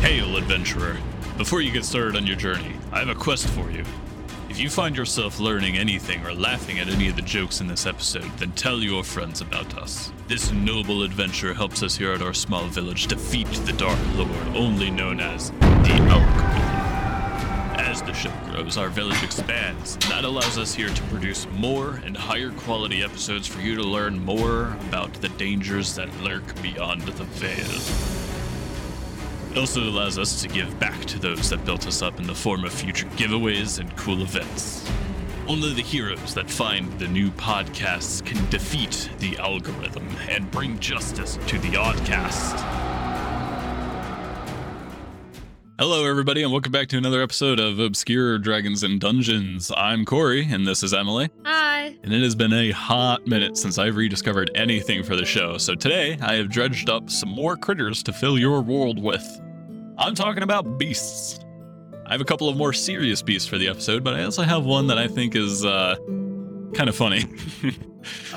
Hail, 0.00 0.38
adventurer. 0.38 0.96
Before 1.36 1.60
you 1.60 1.70
get 1.70 1.84
started 1.84 2.16
on 2.16 2.26
your 2.26 2.36
journey, 2.36 2.74
I 2.90 3.00
have 3.00 3.10
a 3.10 3.14
quest 3.14 3.48
for 3.50 3.70
you. 3.70 3.84
If 4.48 4.58
you 4.58 4.70
find 4.70 4.96
yourself 4.96 5.38
learning 5.38 5.76
anything 5.76 6.24
or 6.24 6.32
laughing 6.32 6.78
at 6.78 6.88
any 6.88 7.08
of 7.08 7.16
the 7.16 7.22
jokes 7.22 7.60
in 7.60 7.66
this 7.66 7.84
episode, 7.84 8.30
then 8.38 8.52
tell 8.52 8.78
your 8.78 9.04
friends 9.04 9.42
about 9.42 9.76
us. 9.76 10.10
This 10.26 10.52
noble 10.52 11.02
adventure 11.02 11.52
helps 11.52 11.82
us 11.82 11.96
here 11.96 12.12
at 12.12 12.22
our 12.22 12.32
small 12.32 12.64
village 12.66 13.08
defeat 13.08 13.46
the 13.48 13.74
Dark 13.74 13.98
Lord, 14.14 14.56
only 14.56 14.90
known 14.90 15.20
as 15.20 15.50
the 15.50 15.92
Algorithm. 16.08 16.60
As 17.78 18.00
the 18.00 18.14
show 18.14 18.32
grows, 18.50 18.78
our 18.78 18.88
village 18.88 19.22
expands. 19.22 19.94
and 19.96 20.02
That 20.04 20.24
allows 20.24 20.56
us 20.56 20.74
here 20.74 20.88
to 20.88 21.02
produce 21.04 21.46
more 21.52 22.00
and 22.06 22.16
higher 22.16 22.52
quality 22.52 23.02
episodes 23.02 23.46
for 23.46 23.60
you 23.60 23.74
to 23.76 23.82
learn 23.82 24.18
more 24.24 24.78
about 24.88 25.12
the 25.14 25.28
dangers 25.28 25.94
that 25.96 26.08
lurk 26.22 26.62
beyond 26.62 27.02
the 27.02 27.24
veil. 27.24 28.19
It 29.50 29.58
also 29.58 29.82
allows 29.82 30.16
us 30.16 30.40
to 30.42 30.48
give 30.48 30.78
back 30.78 31.04
to 31.06 31.18
those 31.18 31.50
that 31.50 31.64
built 31.64 31.88
us 31.88 32.02
up 32.02 32.20
in 32.20 32.26
the 32.26 32.34
form 32.34 32.64
of 32.64 32.72
future 32.72 33.06
giveaways 33.16 33.80
and 33.80 33.94
cool 33.96 34.22
events. 34.22 34.88
Only 35.48 35.74
the 35.74 35.82
heroes 35.82 36.34
that 36.34 36.48
find 36.48 36.92
the 37.00 37.08
new 37.08 37.32
podcasts 37.32 38.24
can 38.24 38.48
defeat 38.48 39.10
the 39.18 39.36
algorithm 39.38 40.06
and 40.28 40.48
bring 40.52 40.78
justice 40.78 41.36
to 41.48 41.58
the 41.58 41.70
oddcast. 41.70 42.89
Hello, 45.80 46.04
everybody, 46.04 46.42
and 46.42 46.52
welcome 46.52 46.72
back 46.72 46.88
to 46.88 46.98
another 46.98 47.22
episode 47.22 47.58
of 47.58 47.78
Obscure 47.78 48.36
Dragons 48.38 48.82
and 48.82 49.00
Dungeons. 49.00 49.72
I'm 49.74 50.04
Corey, 50.04 50.44
and 50.44 50.66
this 50.66 50.82
is 50.82 50.92
Emily. 50.92 51.30
Hi. 51.46 51.96
And 52.02 52.12
it 52.12 52.22
has 52.22 52.34
been 52.34 52.52
a 52.52 52.70
hot 52.70 53.26
minute 53.26 53.56
since 53.56 53.78
I've 53.78 53.96
rediscovered 53.96 54.50
anything 54.54 55.02
for 55.02 55.16
the 55.16 55.24
show, 55.24 55.56
so 55.56 55.74
today 55.74 56.18
I 56.20 56.34
have 56.34 56.50
dredged 56.50 56.90
up 56.90 57.08
some 57.08 57.30
more 57.30 57.56
critters 57.56 58.02
to 58.02 58.12
fill 58.12 58.38
your 58.38 58.60
world 58.60 59.02
with. 59.02 59.26
I'm 59.96 60.14
talking 60.14 60.42
about 60.42 60.76
beasts. 60.76 61.40
I 62.04 62.12
have 62.12 62.20
a 62.20 62.26
couple 62.26 62.50
of 62.50 62.58
more 62.58 62.74
serious 62.74 63.22
beasts 63.22 63.48
for 63.48 63.56
the 63.56 63.68
episode, 63.68 64.04
but 64.04 64.12
I 64.12 64.24
also 64.24 64.42
have 64.42 64.66
one 64.66 64.86
that 64.88 64.98
I 64.98 65.08
think 65.08 65.34
is 65.34 65.64
uh, 65.64 65.96
kind 66.74 66.90
of 66.90 66.94
funny. 66.94 67.24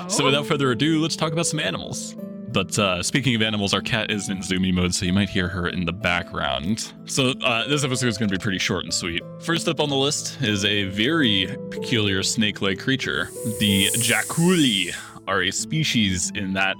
So 0.08 0.26
without 0.26 0.44
further 0.44 0.70
ado, 0.72 1.00
let's 1.00 1.16
talk 1.16 1.32
about 1.32 1.46
some 1.46 1.58
animals. 1.58 2.16
But 2.54 2.78
uh, 2.78 3.02
speaking 3.02 3.34
of 3.34 3.42
animals, 3.42 3.74
our 3.74 3.80
cat 3.80 4.12
is 4.12 4.28
in 4.28 4.38
zoomy 4.38 4.72
mode, 4.72 4.94
so 4.94 5.04
you 5.04 5.12
might 5.12 5.28
hear 5.28 5.48
her 5.48 5.68
in 5.68 5.84
the 5.84 5.92
background. 5.92 6.92
So 7.04 7.34
uh, 7.42 7.66
this 7.66 7.82
episode 7.82 8.06
is 8.06 8.16
going 8.16 8.28
to 8.30 8.38
be 8.38 8.40
pretty 8.40 8.58
short 8.58 8.84
and 8.84 8.94
sweet. 8.94 9.22
First 9.40 9.68
up 9.68 9.80
on 9.80 9.88
the 9.88 9.96
list 9.96 10.40
is 10.40 10.64
a 10.64 10.84
very 10.84 11.48
peculiar 11.70 12.22
snake-like 12.22 12.78
creature. 12.78 13.28
The 13.58 13.88
Jaculi 13.98 14.94
are 15.26 15.42
a 15.42 15.50
species 15.50 16.30
in 16.36 16.52
that 16.52 16.76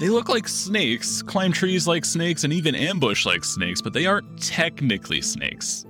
they 0.00 0.08
look 0.08 0.28
like 0.28 0.48
snakes, 0.48 1.22
climb 1.22 1.52
trees 1.52 1.86
like 1.86 2.04
snakes, 2.04 2.42
and 2.42 2.52
even 2.52 2.74
ambush 2.74 3.24
like 3.24 3.44
snakes, 3.44 3.80
but 3.80 3.92
they 3.92 4.06
aren't 4.06 4.42
technically 4.42 5.22
snakes. 5.22 5.86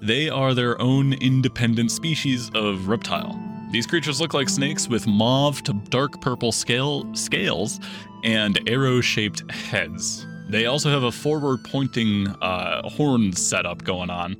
They 0.00 0.30
are 0.30 0.54
their 0.54 0.80
own 0.80 1.14
independent 1.14 1.90
species 1.90 2.48
of 2.54 2.86
reptile. 2.86 3.36
These 3.72 3.86
creatures 3.86 4.20
look 4.20 4.34
like 4.34 4.48
snakes 4.48 4.86
with 4.86 5.06
mauve 5.08 5.62
to 5.64 5.72
dark 5.88 6.20
purple 6.20 6.52
scale 6.52 7.12
scales 7.14 7.80
and 8.24 8.58
arrow-shaped 8.68 9.50
heads. 9.50 10.26
They 10.48 10.66
also 10.66 10.90
have 10.90 11.02
a 11.02 11.12
forward-pointing 11.12 12.28
uh, 12.28 12.88
horn 12.88 13.32
setup 13.32 13.84
going 13.84 14.10
on. 14.10 14.36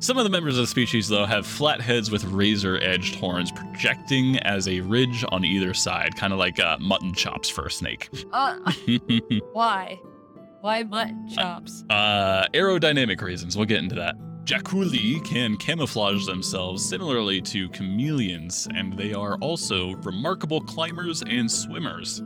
Some 0.00 0.16
of 0.16 0.24
the 0.24 0.30
members 0.30 0.56
of 0.56 0.62
the 0.62 0.66
species, 0.68 1.08
though, 1.08 1.26
have 1.26 1.44
flat 1.46 1.80
heads 1.80 2.10
with 2.10 2.22
razor-edged 2.24 3.16
horns 3.16 3.50
projecting 3.50 4.38
as 4.38 4.68
a 4.68 4.80
ridge 4.80 5.24
on 5.30 5.44
either 5.44 5.74
side, 5.74 6.14
kind 6.14 6.32
of 6.32 6.38
like 6.38 6.60
uh, 6.60 6.76
mutton 6.80 7.12
chops 7.14 7.48
for 7.48 7.66
a 7.66 7.70
snake. 7.70 8.08
Uh, 8.32 8.56
why? 9.52 9.98
Why 10.60 10.82
mutton 10.84 11.28
chops? 11.28 11.84
Uh, 11.90 12.46
aerodynamic 12.54 13.20
reasons. 13.22 13.56
We'll 13.56 13.66
get 13.66 13.78
into 13.78 13.96
that. 13.96 14.14
Jaculi 14.44 15.22
can 15.24 15.56
camouflage 15.56 16.24
themselves 16.26 16.84
similarly 16.88 17.40
to 17.42 17.68
chameleons, 17.68 18.66
and 18.74 18.96
they 18.96 19.12
are 19.12 19.36
also 19.40 19.94
remarkable 19.96 20.60
climbers 20.60 21.22
and 21.22 21.50
swimmers. 21.50 22.22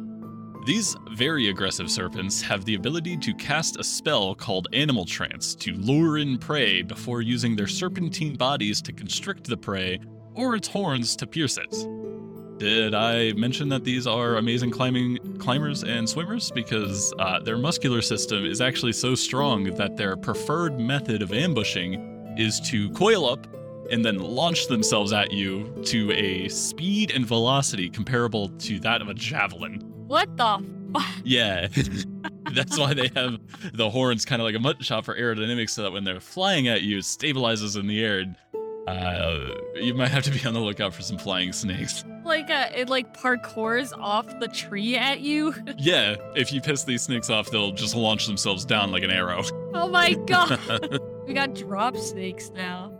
These 0.65 0.95
very 1.11 1.49
aggressive 1.49 1.91
serpents 1.91 2.41
have 2.43 2.65
the 2.65 2.77
ability 2.77 3.17
to 3.17 3.35
cast 3.35 3.81
a 3.81 3.85
spell 3.85 4.33
called 4.33 4.69
Animal 4.73 5.05
Trance 5.05 5.57
to 5.57 5.73
lure 5.73 6.19
in 6.19 6.39
prey 6.39 6.83
before 6.83 7.21
using 7.21 7.57
their 7.57 7.67
serpentine 7.67 8.37
bodies 8.37 8.81
to 8.83 8.93
constrict 8.93 9.49
the 9.49 9.57
prey 9.57 9.99
or 10.35 10.55
its 10.55 10.69
horns 10.69 11.17
to 11.17 11.27
pierce 11.27 11.59
it. 11.59 11.75
Did 12.59 12.95
I 12.95 13.33
mention 13.33 13.69
that 13.71 13.83
these 13.83 14.07
are 14.07 14.37
amazing 14.37 14.71
climbing 14.71 15.37
climbers 15.39 15.83
and 15.83 16.09
swimmers? 16.09 16.53
Because 16.53 17.13
uh, 17.19 17.41
their 17.41 17.59
muscular 17.59 18.01
system 18.01 18.47
is 18.47 18.61
actually 18.61 18.93
so 18.93 19.17
strong 19.17 19.65
that 19.65 19.97
their 19.97 20.17
preferred 20.17 20.79
method 20.79 21.23
of 21.23 21.33
ambushing 21.33 22.35
is 22.39 22.61
to 22.71 22.89
coil 22.91 23.29
up 23.29 23.49
and 23.91 24.05
then 24.05 24.19
launch 24.19 24.69
themselves 24.69 25.13
at 25.13 25.33
you 25.33 25.75
to 25.87 26.13
a 26.13 26.49
speed 26.49 27.11
and 27.11 27.27
velocity 27.27 27.91
comparable 27.91 28.49
to 28.61 28.79
that 28.79 29.03
of 29.03 29.09
a 29.09 29.15
javelin. 29.15 29.92
What 30.13 30.37
the? 30.37 30.63
F- 30.95 31.21
Yeah. 31.25 31.69
That's 32.55 32.79
why 32.79 32.93
they 32.93 33.09
have 33.17 33.39
the 33.73 33.89
horns 33.89 34.27
kind 34.27 34.43
of 34.43 34.45
like 34.45 34.55
a 34.55 34.59
mutton 34.59 34.83
chop 34.83 35.07
for 35.07 35.15
aerodynamics 35.19 35.71
so 35.71 35.83
that 35.85 35.93
when 35.93 36.05
they're 36.05 36.21
flying 36.21 36.69
at 36.69 36.83
you, 36.83 36.99
it 36.99 37.05
stabilizes 37.05 37.79
in 37.81 37.87
the 37.87 38.05
air. 38.05 38.19
And, 38.19 38.37
uh, 38.87 39.55
you 39.77 39.95
might 39.95 40.11
have 40.11 40.23
to 40.25 40.31
be 40.31 40.45
on 40.47 40.53
the 40.53 40.61
lookout 40.61 40.93
for 40.93 41.01
some 41.01 41.17
flying 41.17 41.51
snakes. 41.55 42.05
like 42.27 42.51
uh, 42.51 42.69
it 42.75 42.91
like 42.91 43.17
parkours 43.17 43.97
off 43.99 44.27
the 44.39 44.49
tree 44.49 44.99
at 44.99 45.21
you? 45.21 45.55
Yeah, 45.79 46.17
if 46.37 46.53
you 46.53 46.61
piss 46.61 46.85
these 46.85 47.01
snakes 47.03 47.31
off, 47.31 47.51
they'll 47.51 47.73
just 47.73 47.95
launch 47.97 48.27
themselves 48.27 48.67
down 48.67 48.93
like 48.93 49.03
an 49.05 49.11
arrow. 49.11 49.43
Oh 49.73 49.89
my 49.89 50.13
god. 50.27 50.59
we 51.27 51.33
got 51.33 51.55
drop 51.55 51.97
snakes 51.97 52.51
now. 52.55 52.93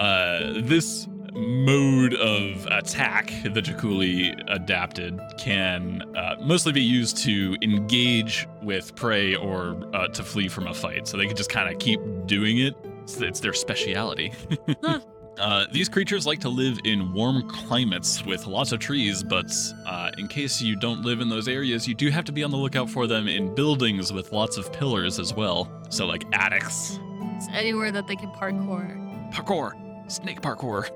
uh, 0.00 0.54
this 0.62 1.06
mode 1.36 2.14
of 2.14 2.66
attack 2.66 3.32
the 3.44 3.60
Jaculi 3.60 4.34
adapted 4.48 5.20
can 5.38 6.02
uh, 6.16 6.36
mostly 6.40 6.72
be 6.72 6.82
used 6.82 7.18
to 7.18 7.56
engage 7.62 8.46
with 8.62 8.94
prey 8.96 9.34
or 9.34 9.80
uh, 9.94 10.08
to 10.08 10.22
flee 10.22 10.48
from 10.48 10.66
a 10.66 10.74
fight. 10.74 11.06
So 11.06 11.16
they 11.16 11.26
can 11.26 11.36
just 11.36 11.50
kind 11.50 11.72
of 11.72 11.78
keep 11.78 12.00
doing 12.26 12.58
it. 12.58 12.74
It's, 13.02 13.20
it's 13.20 13.40
their 13.40 13.54
speciality. 13.54 14.32
Huh. 14.82 15.00
Uh, 15.38 15.66
these 15.70 15.88
creatures 15.88 16.26
like 16.26 16.40
to 16.40 16.48
live 16.48 16.78
in 16.84 17.12
warm 17.12 17.46
climates 17.48 18.24
with 18.24 18.46
lots 18.46 18.72
of 18.72 18.80
trees, 18.80 19.22
but 19.22 19.52
uh, 19.86 20.10
in 20.16 20.28
case 20.28 20.62
you 20.62 20.76
don't 20.76 21.02
live 21.02 21.20
in 21.20 21.28
those 21.28 21.46
areas, 21.46 21.86
you 21.86 21.94
do 21.94 22.08
have 22.08 22.24
to 22.24 22.32
be 22.32 22.42
on 22.42 22.50
the 22.50 22.56
lookout 22.56 22.88
for 22.88 23.06
them 23.06 23.28
in 23.28 23.54
buildings 23.54 24.12
with 24.12 24.32
lots 24.32 24.56
of 24.56 24.72
pillars 24.72 25.18
as 25.18 25.34
well. 25.34 25.70
So, 25.90 26.06
like 26.06 26.24
attics. 26.32 26.98
It's 27.36 27.48
anywhere 27.52 27.92
that 27.92 28.06
they 28.06 28.16
can 28.16 28.30
parkour. 28.30 29.30
Parkour! 29.30 30.10
Snake 30.10 30.40
parkour! 30.40 30.88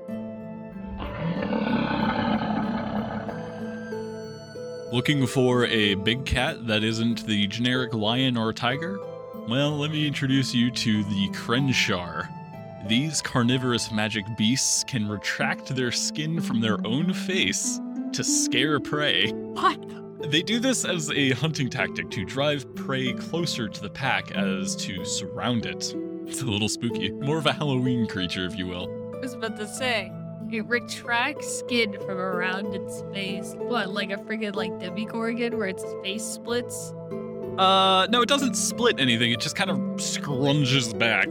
Looking 4.91 5.25
for 5.25 5.65
a 5.67 5.95
big 5.95 6.25
cat 6.25 6.67
that 6.67 6.83
isn't 6.83 7.25
the 7.25 7.47
generic 7.47 7.93
lion 7.93 8.35
or 8.35 8.51
tiger? 8.51 8.99
Well, 9.47 9.77
let 9.77 9.91
me 9.91 10.05
introduce 10.05 10.53
you 10.53 10.69
to 10.69 11.03
the 11.05 11.29
Krenshar. 11.29 12.27
These 12.87 13.21
carnivorous 13.21 13.91
magic 13.91 14.25
beasts 14.37 14.83
can 14.83 15.07
retract 15.07 15.73
their 15.75 15.91
skin 15.91 16.41
from 16.41 16.59
their 16.59 16.77
own 16.85 17.13
face 17.13 17.79
to 18.11 18.23
scare 18.23 18.79
prey. 18.79 19.31
What? 19.31 20.29
They 20.29 20.41
do 20.41 20.59
this 20.59 20.83
as 20.83 21.09
a 21.11 21.31
hunting 21.31 21.69
tactic 21.69 22.09
to 22.11 22.25
drive 22.25 22.75
prey 22.75 23.13
closer 23.13 23.67
to 23.69 23.81
the 23.81 23.89
pack 23.89 24.31
as 24.31 24.75
to 24.77 25.05
surround 25.05 25.65
it. 25.65 25.95
It's 26.27 26.41
a 26.41 26.45
little 26.45 26.69
spooky. 26.69 27.11
More 27.11 27.37
of 27.37 27.45
a 27.45 27.53
Halloween 27.53 28.07
creature, 28.07 28.45
if 28.45 28.57
you 28.57 28.67
will. 28.67 29.13
I 29.15 29.19
was 29.19 29.33
about 29.33 29.57
to 29.57 29.67
say. 29.67 30.11
It 30.51 30.67
retracts 30.67 31.59
skin 31.59 31.93
from 31.93 32.17
around 32.17 32.75
its 32.75 33.03
face. 33.13 33.53
What, 33.57 33.89
like 33.89 34.11
a 34.11 34.17
freaking 34.17 34.53
like 34.53 34.77
Demogorgon 34.79 35.57
where 35.57 35.67
its 35.67 35.85
face 36.03 36.25
splits? 36.25 36.93
Uh, 37.57 38.07
no, 38.09 38.21
it 38.21 38.27
doesn't 38.27 38.55
split 38.55 38.99
anything. 38.99 39.31
It 39.31 39.39
just 39.39 39.55
kind 39.55 39.69
of 39.69 39.77
scrunches 39.95 40.97
back. 40.97 41.29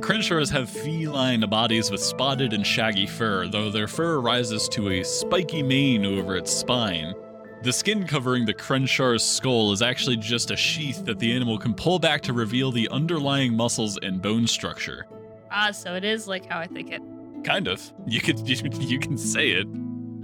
Krenshars 0.00 0.50
have 0.50 0.70
feline 0.70 1.40
bodies 1.50 1.90
with 1.90 2.02
spotted 2.02 2.54
and 2.54 2.66
shaggy 2.66 3.06
fur, 3.06 3.46
though 3.46 3.70
their 3.70 3.86
fur 3.86 4.20
rises 4.20 4.70
to 4.70 4.88
a 4.88 5.04
spiky 5.04 5.62
mane 5.62 6.06
over 6.06 6.34
its 6.34 6.50
spine. 6.50 7.14
The 7.62 7.72
skin 7.72 8.06
covering 8.06 8.46
the 8.46 8.54
Krenshar's 8.54 9.22
skull 9.22 9.72
is 9.72 9.82
actually 9.82 10.16
just 10.16 10.50
a 10.50 10.56
sheath 10.56 11.04
that 11.04 11.18
the 11.18 11.32
animal 11.34 11.58
can 11.58 11.74
pull 11.74 11.98
back 11.98 12.22
to 12.22 12.32
reveal 12.32 12.72
the 12.72 12.88
underlying 12.88 13.54
muscles 13.54 13.98
and 14.00 14.22
bone 14.22 14.46
structure. 14.46 15.06
Ah, 15.50 15.72
so 15.72 15.94
it 15.94 16.04
is 16.04 16.26
like 16.26 16.46
how 16.46 16.58
I 16.58 16.66
think 16.66 16.90
it. 16.90 17.02
Kind 17.44 17.68
of. 17.68 17.92
You 18.06 18.20
could 18.20 18.48
you, 18.48 18.56
you 18.80 18.98
can 18.98 19.16
say 19.16 19.50
it. 19.50 19.66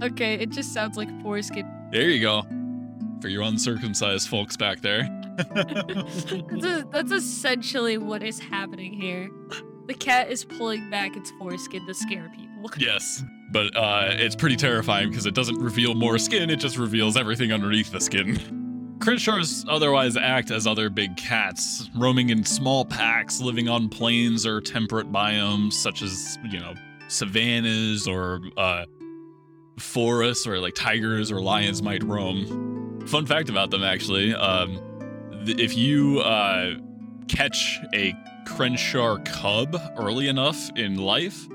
Okay, 0.03 0.35
it 0.35 0.49
just 0.49 0.73
sounds 0.73 0.97
like 0.97 1.09
foreskin. 1.21 1.69
There 1.91 2.09
you 2.09 2.21
go. 2.21 2.43
For 3.21 3.29
your 3.29 3.43
uncircumcised 3.43 4.27
folks 4.27 4.57
back 4.57 4.81
there. 4.81 5.09
that's, 5.37 6.65
a, 6.65 6.87
that's 6.91 7.11
essentially 7.11 7.97
what 7.97 8.23
is 8.23 8.39
happening 8.39 8.93
here. 8.93 9.29
The 9.87 9.93
cat 9.93 10.29
is 10.29 10.45
pulling 10.45 10.89
back 10.89 11.15
its 11.15 11.31
foreskin 11.39 11.85
to 11.87 11.93
scare 11.93 12.29
people. 12.29 12.45
Yes, 12.77 13.23
but 13.51 13.75
uh, 13.75 14.07
it's 14.09 14.35
pretty 14.35 14.55
terrifying 14.55 15.09
because 15.09 15.27
it 15.27 15.35
doesn't 15.35 15.59
reveal 15.59 15.93
more 15.93 16.17
skin; 16.17 16.49
it 16.49 16.55
just 16.55 16.77
reveals 16.77 17.15
everything 17.15 17.51
underneath 17.51 17.91
the 17.91 18.01
skin. 18.01 18.39
Krenshars 18.99 19.65
otherwise 19.69 20.17
act 20.17 20.49
as 20.49 20.65
other 20.65 20.89
big 20.89 21.15
cats, 21.15 21.89
roaming 21.95 22.29
in 22.29 22.43
small 22.43 22.85
packs, 22.85 23.39
living 23.39 23.67
on 23.69 23.87
plains 23.89 24.45
or 24.47 24.61
temperate 24.61 25.11
biomes 25.11 25.73
such 25.73 26.01
as, 26.01 26.39
you 26.49 26.59
know, 26.59 26.73
savannas 27.07 28.07
or 28.07 28.41
uh, 28.57 28.85
forests 29.79 30.45
where 30.47 30.59
like 30.59 30.75
tigers 30.75 31.31
or 31.31 31.41
lions 31.41 31.81
might 31.81 32.03
roam. 32.03 33.01
Fun 33.07 33.25
fact 33.25 33.49
about 33.49 33.69
them, 33.71 33.83
actually, 33.83 34.33
um, 34.33 34.79
th- 35.45 35.59
if 35.59 35.77
you 35.77 36.19
uh, 36.21 36.73
catch 37.27 37.79
a 37.93 38.13
Krenshar 38.47 39.23
cub 39.25 39.75
early 39.97 40.27
enough 40.27 40.69
in 40.75 40.97
life, 40.97 41.47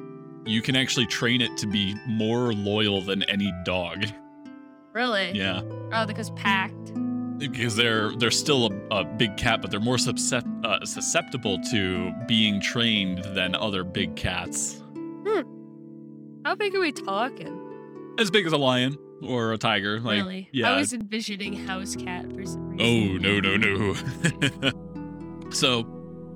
you 0.46 0.62
can 0.62 0.76
actually 0.76 1.06
train 1.06 1.40
it 1.40 1.56
to 1.58 1.66
be 1.66 1.94
more 2.06 2.52
loyal 2.52 3.00
than 3.02 3.22
any 3.24 3.52
dog. 3.64 4.04
Really? 4.92 5.32
Yeah, 5.32 5.62
Oh, 5.92 6.06
because 6.06 6.30
packed. 6.30 6.92
because 7.38 7.74
they're 7.76 8.10
they're 8.16 8.30
still 8.30 8.72
a, 8.90 8.96
a 9.00 9.04
big 9.04 9.36
cat, 9.36 9.60
but 9.62 9.70
they're 9.70 9.80
more 9.80 9.96
suscept- 9.96 10.64
uh, 10.64 10.84
susceptible 10.84 11.58
to 11.70 12.12
being 12.26 12.60
trained 12.60 13.18
than 13.34 13.54
other 13.54 13.82
big 13.84 14.14
cats. 14.16 14.79
How 16.44 16.54
big 16.54 16.74
are 16.74 16.80
we 16.80 16.92
talking? 16.92 18.14
As 18.18 18.30
big 18.30 18.46
as 18.46 18.52
a 18.52 18.56
lion 18.56 18.96
or 19.22 19.52
a 19.52 19.58
tiger. 19.58 20.00
Like, 20.00 20.22
really? 20.22 20.48
yeah. 20.52 20.72
I 20.72 20.76
was 20.76 20.92
envisioning 20.92 21.52
house 21.54 21.96
cat 21.96 22.32
for 22.32 22.44
some 22.46 22.70
reason. 22.70 22.80
Oh 22.80 23.18
no 23.18 23.40
no 23.40 23.56
no! 23.56 25.50
so, 25.50 25.86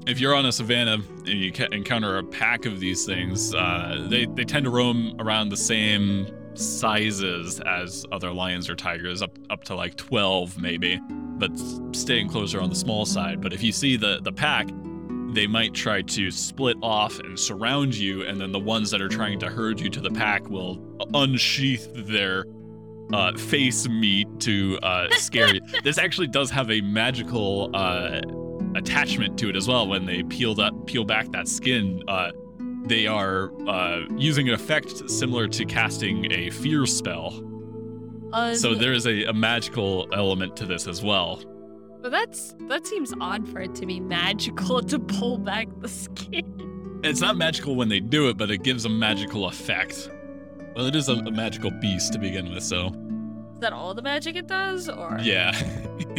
if 0.07 0.21
you're 0.21 0.35
on 0.35 0.45
a 0.45 0.53
savannah 0.53 0.95
and 0.95 1.29
you 1.29 1.53
encounter 1.73 2.19
a 2.19 2.25
pack 2.25 2.67
of 2.67 2.81
these 2.81 3.07
things, 3.07 3.55
uh, 3.55 4.07
they 4.11 4.27
they 4.27 4.45
tend 4.45 4.65
to 4.65 4.71
roam 4.71 5.17
around 5.19 5.49
the 5.49 5.57
same 5.57 6.27
sizes 6.55 7.61
as 7.61 8.05
other 8.13 8.31
lions 8.31 8.69
or 8.69 8.77
tigers, 8.77 9.23
up 9.23 9.39
up 9.49 9.65
to 9.65 9.75
like 9.75 9.97
12 9.97 10.59
maybe, 10.59 11.01
but 11.39 11.51
staying 11.93 12.29
closer 12.29 12.61
on 12.61 12.69
the 12.69 12.77
small 12.77 13.07
side. 13.07 13.41
But 13.41 13.55
if 13.55 13.63
you 13.63 13.73
see 13.73 13.97
the 13.97 14.21
the 14.23 14.33
pack, 14.33 14.69
they 15.35 15.47
might 15.47 15.75
try 15.75 16.03
to 16.03 16.31
split 16.31 16.77
off 16.83 17.19
and 17.19 17.39
surround 17.39 17.95
you, 17.95 18.23
and 18.25 18.41
then 18.41 18.53
the 18.53 18.59
ones 18.59 18.91
that 18.91 19.01
are 19.03 19.09
trying 19.09 19.39
to 19.41 19.49
herd 19.49 19.81
you 19.81 19.91
to 19.91 20.01
the 20.01 20.11
pack 20.11 20.49
will 20.49 20.79
unsheath 21.15 21.89
their 21.95 22.45
uh, 23.13 23.37
face 23.37 23.89
meat 23.89 24.27
to 24.41 24.79
uh, 24.83 25.09
scare 25.17 25.55
you. 25.55 25.61
This 25.85 25.99
actually 25.99 26.29
does 26.29 26.51
have 26.51 26.71
a 26.71 26.81
magical 26.81 27.71
uh, 27.75 28.21
attachment 28.75 29.39
to 29.39 29.49
it 29.51 29.57
as 29.57 29.69
well. 29.69 29.87
When 29.87 30.07
they 30.07 30.23
peel 30.23 30.55
that 30.57 30.73
peel 30.87 31.05
back 31.05 31.31
that 31.33 31.47
skin, 31.49 32.03
uh, 32.09 32.31
they 32.87 33.07
are 33.07 33.51
uh, 33.69 34.01
using 34.17 34.49
an 34.49 34.55
effect 34.55 35.09
similar 35.11 35.49
to 35.49 35.65
casting 35.65 36.31
a 36.33 36.51
fear 36.51 36.87
spell. 36.87 37.43
Uh, 38.33 38.55
So 38.55 38.75
there 38.75 38.93
is 38.93 39.07
a, 39.07 39.25
a 39.25 39.33
magical 39.33 40.09
element 40.13 40.57
to 40.57 40.67
this 40.67 40.87
as 40.89 41.03
well. 41.03 41.43
But 42.05 42.13
that's 42.13 42.55
that 42.69 42.87
seems 42.87 43.15
odd 43.19 43.49
for 43.49 43.61
it 43.61 43.75
to 43.77 43.87
be 43.87 43.99
magical 43.99 44.83
to 44.83 44.99
pull 44.99 45.39
back 45.39 45.69
the 45.81 45.89
skin. 45.89 47.01
It's 47.03 47.23
not 47.23 47.39
magical 47.39 47.77
when 47.77 47.89
they 47.89 47.99
do 47.99 48.29
it, 48.29 48.37
but 48.37 48.51
it 48.51 48.63
gives 48.63 48.85
a 48.85 48.91
magical 48.91 49.47
effect. 49.47 50.11
Well, 50.77 50.85
it 50.85 50.95
is 50.95 51.09
a, 51.09 51.15
a 51.15 51.31
magical 51.31 51.71
beast 51.71 52.13
to 52.13 52.19
begin 52.19 52.53
with, 52.53 52.63
so 52.63 52.89
Is 53.55 53.61
that 53.61 53.73
all 53.73 53.95
the 53.95 54.03
magic 54.03 54.37
it 54.37 54.47
does, 54.47 54.91
or 54.91 55.19
yeah. 55.23 55.53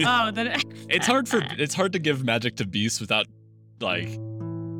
Oh, 0.08 0.32
then 0.34 0.48
it, 0.48 0.66
it's 0.90 1.06
hard 1.06 1.30
for 1.30 1.44
it's 1.52 1.76
hard 1.76 1.94
to 1.94 2.00
give 2.00 2.24
magic 2.24 2.56
to 2.56 2.66
beasts 2.66 3.00
without 3.00 3.28
like 3.80 4.10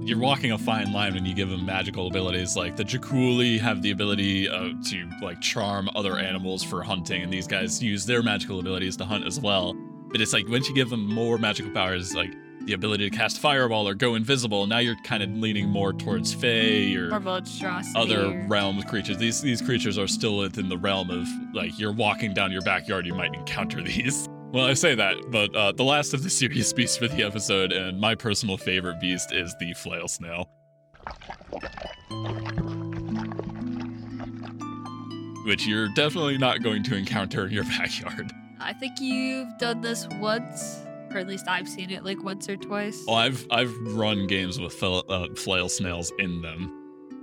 you're 0.02 0.18
walking 0.18 0.54
a 0.54 0.58
fine 0.58 0.92
line 0.92 1.14
when 1.14 1.24
you 1.24 1.36
give 1.36 1.50
them 1.50 1.68
magical 1.68 2.08
abilities 2.08 2.56
like 2.56 2.78
the 2.78 2.84
Jaculi 2.84 3.60
have 3.60 3.84
the 3.84 3.92
ability 3.92 4.50
uh, 4.50 4.70
to 4.88 5.08
like 5.22 5.40
charm 5.40 5.88
other 5.96 6.18
animals 6.18 6.64
for 6.64 6.82
hunting 6.82 7.22
and 7.22 7.32
these 7.32 7.46
guys 7.46 7.82
use 7.84 8.08
their 8.08 8.24
magical 8.24 8.60
abilities 8.60 8.98
to 8.98 9.06
hunt 9.06 9.28
as 9.28 9.40
well 9.40 9.76
but 10.16 10.22
it's 10.22 10.32
like 10.32 10.48
once 10.48 10.70
you 10.70 10.74
give 10.74 10.90
them 10.90 11.06
more 11.06 11.38
magical 11.38 11.70
powers 11.74 12.16
like 12.16 12.34
the 12.68 12.72
ability 12.72 13.10
to 13.10 13.14
cast 13.14 13.38
fireball 13.38 13.86
or 13.86 13.94
go 13.94 14.16
invisible 14.16 14.66
now 14.66 14.78
you're 14.78 14.96
kind 15.04 15.22
of 15.22 15.30
leaning 15.32 15.68
more 15.68 15.92
towards 15.92 16.34
Fae 16.34 16.96
or 16.96 17.14
or 17.14 17.42
other 17.98 18.28
or- 18.28 18.46
realms 18.48 18.86
creatures. 18.86 19.18
These 19.18 19.42
these 19.42 19.62
creatures 19.62 19.98
are 19.98 20.08
still 20.08 20.38
within 20.38 20.70
the 20.70 20.78
realm 20.78 21.10
of 21.10 21.28
like 21.54 21.78
you're 21.78 21.92
walking 21.92 22.34
down 22.34 22.50
your 22.50 22.62
backyard 22.62 23.06
you 23.06 23.14
might 23.14 23.34
encounter 23.34 23.82
these. 23.84 24.30
Well 24.54 24.68
i 24.68 24.74
say 24.74 24.96
that 24.96 25.18
but 25.32 25.54
uh, 25.54 25.74
the 25.74 25.84
last 25.84 26.14
of 26.14 26.24
the 26.24 26.30
serious 26.30 26.72
beasts 26.72 26.96
for 26.96 27.10
the 27.10 27.24
episode 27.24 27.74
and 27.74 28.00
my 28.00 28.16
personal 28.16 28.56
favorite 28.56 29.02
beast 29.02 29.34
is 29.34 29.54
the 29.60 29.74
flail 29.74 30.08
snail. 30.08 30.50
Which 35.46 35.68
you're 35.68 35.90
definitely 35.90 36.38
not 36.38 36.64
going 36.64 36.84
to 36.84 36.96
encounter 36.96 37.48
in 37.48 37.52
your 37.52 37.64
backyard 37.78 38.32
I 38.60 38.74
think 38.74 39.00
you've 39.00 39.58
done 39.58 39.82
this 39.82 40.08
once, 40.20 40.80
or 41.12 41.18
at 41.18 41.28
least 41.28 41.48
I've 41.48 41.68
seen 41.68 41.92
it 41.92 42.04
like 42.04 42.24
once 42.24 42.50
or 42.50 42.58
twice. 42.58 43.04
well 43.08 43.18
i've 43.18 43.46
i've 43.52 43.74
run 43.94 44.28
games 44.28 44.60
with 44.60 44.82
uh, 44.84 45.28
flail 45.36 45.70
snails 45.70 46.12
in 46.20 46.42
them 46.42 46.82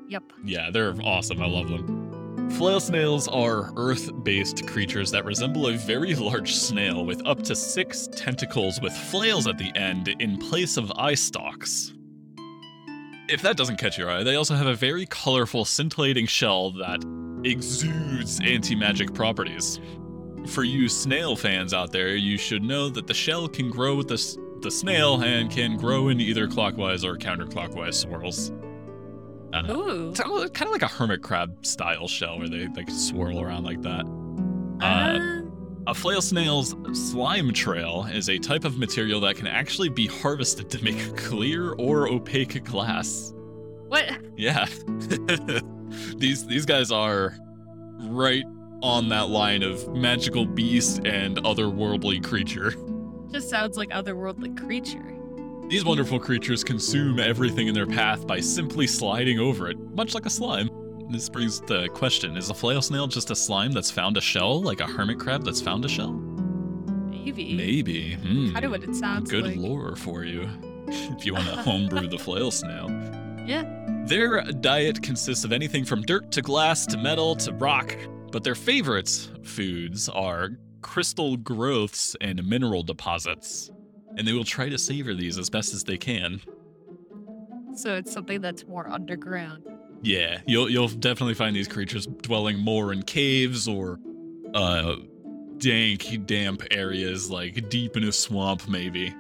Yep. 0.08 0.25
Yeah, 0.44 0.69
they're 0.70 0.94
awesome. 1.02 1.40
I 1.40 1.46
love 1.46 1.70
them. 1.70 2.50
Flail 2.50 2.81
snails 2.81 3.29
are 3.29 3.73
earth 3.79 4.11
based 4.25 4.67
creatures 4.67 5.11
that 5.11 5.25
resemble 5.25 5.69
a 5.69 5.73
very 5.73 6.14
large 6.14 6.55
snail 6.55 7.06
with 7.06 7.26
up 7.26 7.40
to 7.44 7.56
six 7.56 8.08
tentacles 8.14 8.79
with 8.82 8.93
flails 8.93 9.46
at 9.46 9.56
the 9.56 9.75
end 9.75 10.08
in 10.20 10.37
place 10.37 10.76
of 10.76 10.93
eye 10.96 11.14
stalks. 11.14 11.94
If 13.31 13.40
that 13.40 13.56
doesn't 13.56 13.79
catch 13.79 13.96
your 13.96 14.11
eye, 14.11 14.23
they 14.23 14.37
also 14.37 14.55
have 14.55 14.67
a 14.67 14.75
very 14.75 15.06
colorful, 15.06 15.64
scintillating 15.64 16.26
shell 16.26 16.73
that 16.73 17.02
exudes 17.44 18.38
anti 18.44 18.75
magic 18.75 19.14
properties. 19.14 19.81
For 20.48 20.64
you 20.64 20.88
snail 20.88 21.36
fans 21.36 21.72
out 21.72 21.92
there, 21.92 22.14
you 22.16 22.36
should 22.36 22.62
know 22.62 22.88
that 22.90 23.06
the 23.06 23.14
shell 23.14 23.48
can 23.48 23.70
grow 23.70 23.94
with 23.94 24.08
the, 24.08 24.14
s- 24.14 24.36
the 24.60 24.70
snail 24.70 25.20
and 25.22 25.50
can 25.50 25.76
grow 25.76 26.08
in 26.08 26.20
either 26.20 26.46
clockwise 26.48 27.04
or 27.04 27.16
counterclockwise 27.16 27.94
swirls. 27.94 28.50
Ooh. 29.70 30.10
it's 30.10 30.20
kind 30.20 30.66
of 30.66 30.72
like 30.72 30.82
a 30.82 30.88
hermit 30.88 31.22
crab 31.22 31.64
style 31.64 32.08
shell 32.08 32.38
where 32.38 32.48
they 32.48 32.66
like 32.68 32.88
swirl 32.90 33.40
around 33.40 33.64
like 33.64 33.82
that. 33.82 34.04
Uh, 34.80 34.84
Uh, 34.84 35.42
a 35.88 35.94
flail 35.94 36.22
snail's 36.22 36.74
slime 36.92 37.52
trail 37.52 38.06
is 38.12 38.28
a 38.30 38.38
type 38.38 38.64
of 38.64 38.78
material 38.78 39.20
that 39.20 39.36
can 39.36 39.46
actually 39.46 39.88
be 39.88 40.06
harvested 40.06 40.70
to 40.70 40.82
make 40.82 41.16
clear 41.16 41.72
or 41.72 42.08
opaque 42.08 42.64
glass. 42.64 43.32
what? 43.88 44.04
Yeah. 44.36 44.66
these 46.16 46.46
these 46.46 46.64
guys 46.64 46.90
are 46.90 47.34
right 47.98 48.44
on 48.82 49.08
that 49.11 49.29
line 49.29 49.62
of 49.62 49.88
magical 49.94 50.44
beast 50.44 50.99
and 51.06 51.37
otherworldly 51.38 52.23
creature. 52.25 52.75
Just 53.31 53.49
sounds 53.49 53.76
like 53.76 53.90
otherworldly 53.90 54.56
creature. 54.58 55.02
These 55.69 55.84
wonderful 55.84 56.19
creatures 56.19 56.62
consume 56.64 57.19
everything 57.19 57.69
in 57.69 57.74
their 57.74 57.86
path 57.86 58.27
by 58.27 58.41
simply 58.41 58.86
sliding 58.86 59.39
over 59.39 59.70
it, 59.70 59.79
much 59.94 60.15
like 60.15 60.27
a 60.27 60.31
slime. 60.31 60.69
This 61.10 61.29
brings 61.29 61.60
the 61.60 61.89
question 61.89 62.36
Is 62.36 62.51
a 62.51 62.55
flail 62.55 62.82
snail 62.82 63.06
just 63.06 63.31
a 63.31 63.36
slime 63.36 63.72
that's 63.72 63.91
found 63.91 64.17
a 64.17 64.20
shell, 64.20 64.60
like 64.62 64.81
a 64.81 64.86
hermit 64.86 65.19
crab 65.19 65.44
that's 65.44 65.60
found 65.60 65.84
a 65.84 65.89
shell? 65.89 66.12
Maybe. 66.12 67.55
Maybe. 67.55 68.15
Hmm. 68.15 68.53
Kind 68.53 68.65
of 68.65 68.70
what 68.72 68.82
it 68.82 68.94
sounds 68.94 69.31
Good 69.31 69.44
like. 69.44 69.56
lore 69.56 69.96
for 69.96 70.24
you, 70.24 70.48
if 70.89 71.24
you 71.24 71.34
want 71.34 71.46
to 71.46 71.56
homebrew 71.56 72.08
the 72.08 72.19
flail 72.19 72.51
snail. 72.51 72.89
Yeah. 73.44 73.65
Their 74.06 74.43
diet 74.60 75.03
consists 75.03 75.44
of 75.44 75.51
anything 75.51 75.84
from 75.84 76.03
dirt 76.03 76.31
to 76.31 76.43
glass 76.43 76.86
to 76.86 76.96
metal 76.96 77.34
to 77.36 77.53
rock, 77.53 77.96
but 78.32 78.43
their 78.43 78.55
favorites 78.55 79.31
foods 79.44 80.08
are 80.08 80.51
crystal 80.81 81.36
growths 81.36 82.17
and 82.20 82.44
mineral 82.44 82.82
deposits. 82.82 83.70
And 84.17 84.27
they 84.27 84.32
will 84.32 84.44
try 84.44 84.69
to 84.69 84.79
savor 84.79 85.15
these 85.15 85.39
as 85.39 85.48
best 85.48 85.72
as 85.72 85.84
they 85.84 85.96
can. 85.96 86.41
So 87.74 87.94
it's 87.94 88.12
something 88.12 88.41
that's 88.41 88.67
more 88.67 88.89
underground. 88.89 89.65
Yeah, 90.03 90.41
you'll 90.46 90.69
you'll 90.69 90.89
definitely 90.89 91.34
find 91.34 91.55
these 91.55 91.69
creatures 91.69 92.06
dwelling 92.06 92.58
more 92.58 92.93
in 92.93 93.03
caves 93.03 93.69
or 93.69 94.01
uh 94.55 94.96
dank, 95.58 96.27
damp 96.27 96.62
areas 96.72 97.31
like 97.31 97.69
deep 97.69 97.96
in 97.96 98.05
a 98.05 98.12
swamp 98.12 98.69
maybe. 98.69 99.15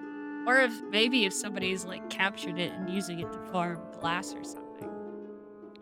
Or 0.46 0.58
if 0.58 0.72
maybe 0.90 1.24
if 1.24 1.32
somebody's 1.32 1.84
like 1.84 2.10
captured 2.10 2.58
it 2.58 2.72
and 2.72 2.90
using 2.90 3.20
it 3.20 3.32
to 3.32 3.38
farm 3.52 3.78
glass 4.00 4.34
or 4.34 4.42
something. 4.42 4.90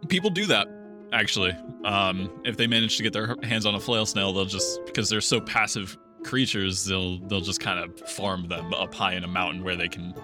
People 0.09 0.31
do 0.31 0.47
that 0.47 0.69
actually. 1.13 1.57
Um 1.85 2.31
if 2.45 2.57
they 2.57 2.67
manage 2.67 2.97
to 2.97 3.03
get 3.03 3.13
their 3.13 3.37
hands 3.43 3.67
on 3.67 3.75
a 3.75 3.81
flail 3.81 4.07
snail, 4.07 4.33
they'll 4.33 4.45
just 4.45 4.85
because 4.87 5.09
they're 5.09 5.21
so 5.21 5.41
passive 5.41 5.97
creatures, 6.25 6.85
they'll 6.85 7.19
they'll 7.27 7.41
just 7.41 7.61
kind 7.61 7.79
of 7.79 8.09
farm 8.09 8.49
them 8.49 8.73
up 8.75 8.95
high 8.95 9.15
in 9.15 9.25
a 9.25 9.29
mountain 9.29 9.65
where 9.65 9.77
they 9.77 9.89
can 9.89 10.15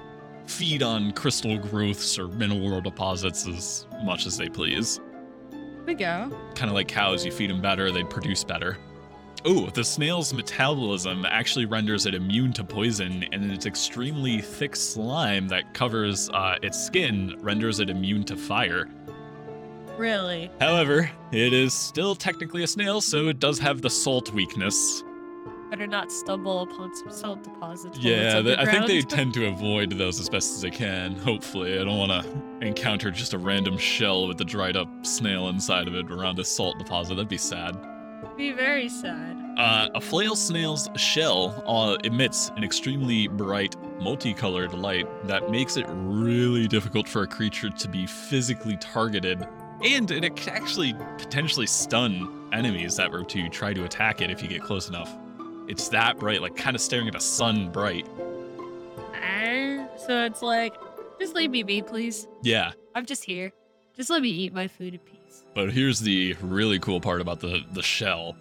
feed 0.47 0.83
on 0.83 1.13
crystal 1.13 1.59
growths 1.59 2.19
or 2.19 2.29
mineral 2.29 2.81
deposits 2.81 3.47
as 3.49 3.87
much 4.05 4.27
as 4.27 4.37
they 4.39 4.49
please. 4.49 5.01
We 5.87 5.95
go. 5.95 6.31
kind 6.57 6.69
of 6.69 6.75
like 6.75 6.89
cows, 6.89 7.25
you 7.25 7.31
feed 7.31 7.49
them 7.49 7.63
better, 7.63 7.93
they 7.93 8.03
produce 8.03 8.43
better. 8.43 8.77
Oh, 9.45 9.71
the 9.71 9.85
snail's 9.85 10.35
metabolism 10.35 11.25
actually 11.25 11.67
renders 11.67 12.07
it 12.07 12.15
immune 12.15 12.53
to 12.55 12.65
poison, 12.65 13.25
and 13.31 13.53
its 13.53 13.67
extremely 13.67 14.41
thick 14.41 14.75
slime 14.75 15.47
that 15.49 15.75
covers 15.75 16.29
uh, 16.31 16.57
its 16.63 16.85
skin 16.85 17.37
renders 17.39 17.79
it 17.79 17.89
immune 17.89 18.25
to 18.25 18.37
fire. 18.37 18.89
Really? 19.97 20.51
However, 20.61 21.11
it 21.33 21.53
is 21.53 21.73
still 21.73 22.15
technically 22.15 22.63
a 22.63 22.67
snail, 22.67 23.01
so 23.01 23.29
it 23.29 23.39
does 23.39 23.59
have 23.59 23.83
the 23.83 23.91
salt 23.91 24.33
weakness. 24.33 25.03
Better 25.71 25.87
not 25.87 26.13
stumble 26.13 26.63
upon 26.63 26.95
some 26.95 27.11
salt 27.11 27.43
deposits. 27.43 27.99
Yeah, 27.99 28.41
they, 28.41 28.57
I 28.57 28.67
think 28.67 28.87
they 28.87 29.01
tend 29.03 29.35
to 29.35 29.47
avoid 29.47 29.91
those 29.93 30.21
as 30.21 30.29
best 30.29 30.53
as 30.53 30.61
they 30.61 30.71
can. 30.71 31.17
Hopefully, 31.17 31.79
I 31.81 31.85
don't 31.85 31.99
want 31.99 32.13
to 32.13 32.67
encounter 32.67 33.11
just 33.11 33.35
a 33.35 33.39
random 33.39 33.77
shell 33.77 34.29
with 34.29 34.41
a 34.41 34.45
dried 34.45 34.77
up 34.77 34.89
snail 35.05 35.49
inside 35.49 35.89
of 35.89 35.95
it 35.95 36.11
around 36.11 36.39
a 36.39 36.45
salt 36.45 36.79
deposit. 36.79 37.17
That'd 37.17 37.29
be 37.29 37.37
sad. 37.37 37.77
be 38.37 38.53
very 38.53 38.89
sad. 38.89 39.37
Uh, 39.57 39.89
a 39.95 40.01
flail 40.01 40.37
snail's 40.37 40.89
shell 40.97 41.65
uh, 41.67 41.97
emits 42.05 42.51
an 42.57 42.63
extremely 42.63 43.27
bright, 43.27 43.75
multicolored 44.01 44.73
light 44.75 45.09
that 45.27 45.51
makes 45.51 45.77
it 45.77 45.87
really 45.89 46.69
difficult 46.69 47.09
for 47.09 47.23
a 47.23 47.27
creature 47.27 47.71
to 47.71 47.89
be 47.89 48.07
physically 48.07 48.77
targeted, 48.77 49.49
and 49.85 50.11
it 50.11 50.37
can 50.37 50.55
actually 50.55 50.95
potentially 51.19 51.67
stun 51.67 52.49
enemies 52.53 52.97
that 52.97 53.11
were 53.11 53.25
to 53.25 53.49
try 53.49 53.73
to 53.73 53.85
attack 53.85 54.21
it 54.21 54.31
if 54.31 54.43
you 54.43 54.49
get 54.49 54.63
close 54.63 54.89
enough. 54.89 55.15
It's 55.69 55.89
that 55.89 56.19
bright, 56.19 56.43
like 56.43 56.57
kind 56.57 56.75
of 56.75 56.81
staring 56.81 57.09
at 57.09 57.15
a 57.15 57.21
sun 57.21 57.71
bright. 57.71 58.07
Ah, 59.15 59.89
so 59.97 60.25
it's 60.25 60.43
like, 60.43 60.75
just 61.21 61.35
leave 61.35 61.51
me 61.51 61.63
be, 61.63 61.83
please. 61.83 62.29
Yeah, 62.43 62.73
I'm 62.95 63.05
just 63.05 63.25
here. 63.25 63.53
Just 63.97 64.11
let 64.11 64.23
me 64.23 64.29
eat 64.29 64.53
my 64.53 64.69
food 64.69 64.95
in 64.95 65.01
peace. 65.01 65.45
But 65.55 65.73
here's 65.73 66.01
the 66.01 66.35
really 66.43 66.79
cool 66.79 67.01
part 67.01 67.21
about 67.21 67.41
the, 67.41 67.63
the 67.73 67.83
shell. 67.83 68.37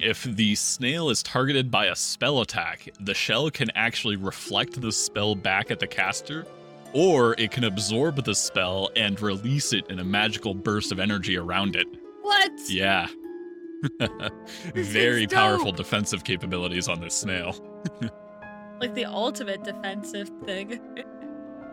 If 0.00 0.22
the 0.22 0.54
snail 0.54 1.10
is 1.10 1.22
targeted 1.22 1.70
by 1.70 1.86
a 1.86 1.96
spell 1.96 2.40
attack, 2.40 2.88
the 3.00 3.14
shell 3.14 3.50
can 3.50 3.70
actually 3.74 4.16
reflect 4.16 4.80
the 4.80 4.92
spell 4.92 5.34
back 5.34 5.70
at 5.70 5.80
the 5.80 5.86
caster, 5.86 6.46
or 6.92 7.34
it 7.38 7.50
can 7.50 7.64
absorb 7.64 8.24
the 8.24 8.34
spell 8.34 8.90
and 8.96 9.20
release 9.20 9.72
it 9.72 9.88
in 9.90 9.98
a 9.98 10.04
magical 10.04 10.54
burst 10.54 10.92
of 10.92 10.98
energy 10.98 11.36
around 11.36 11.76
it. 11.76 11.86
What? 12.22 12.52
Yeah. 12.68 13.08
Very 14.74 15.26
powerful 15.26 15.72
defensive 15.72 16.24
capabilities 16.24 16.88
on 16.88 17.00
this 17.00 17.14
snail. 17.14 17.56
Like 18.80 18.94
the 18.94 19.06
ultimate 19.06 19.64
defensive 19.64 20.30
thing. 20.44 20.80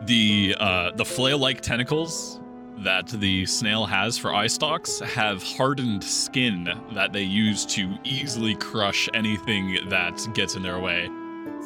The 0.02 0.54
uh, 0.60 0.90
the 0.94 1.06
flail-like 1.06 1.62
tentacles 1.62 2.38
that 2.80 3.06
the 3.08 3.46
snail 3.46 3.86
has 3.86 4.18
for 4.18 4.34
eye 4.34 4.46
stalks 4.46 5.00
have 5.00 5.42
hardened 5.42 6.04
skin 6.04 6.68
that 6.92 7.14
they 7.14 7.22
use 7.22 7.64
to 7.66 7.96
easily 8.04 8.56
crush 8.56 9.08
anything 9.14 9.78
that 9.88 10.20
gets 10.34 10.54
in 10.54 10.62
their 10.62 10.78
way. 10.78 11.06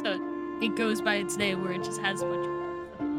So 0.04 0.16
it 0.62 0.76
goes 0.76 1.02
by 1.02 1.16
its 1.16 1.36
name 1.36 1.64
where 1.64 1.72
it 1.72 1.82
just 1.82 2.00
has 2.02 2.22
a 2.22 2.26
bunch 2.26 2.46
of 2.46 2.49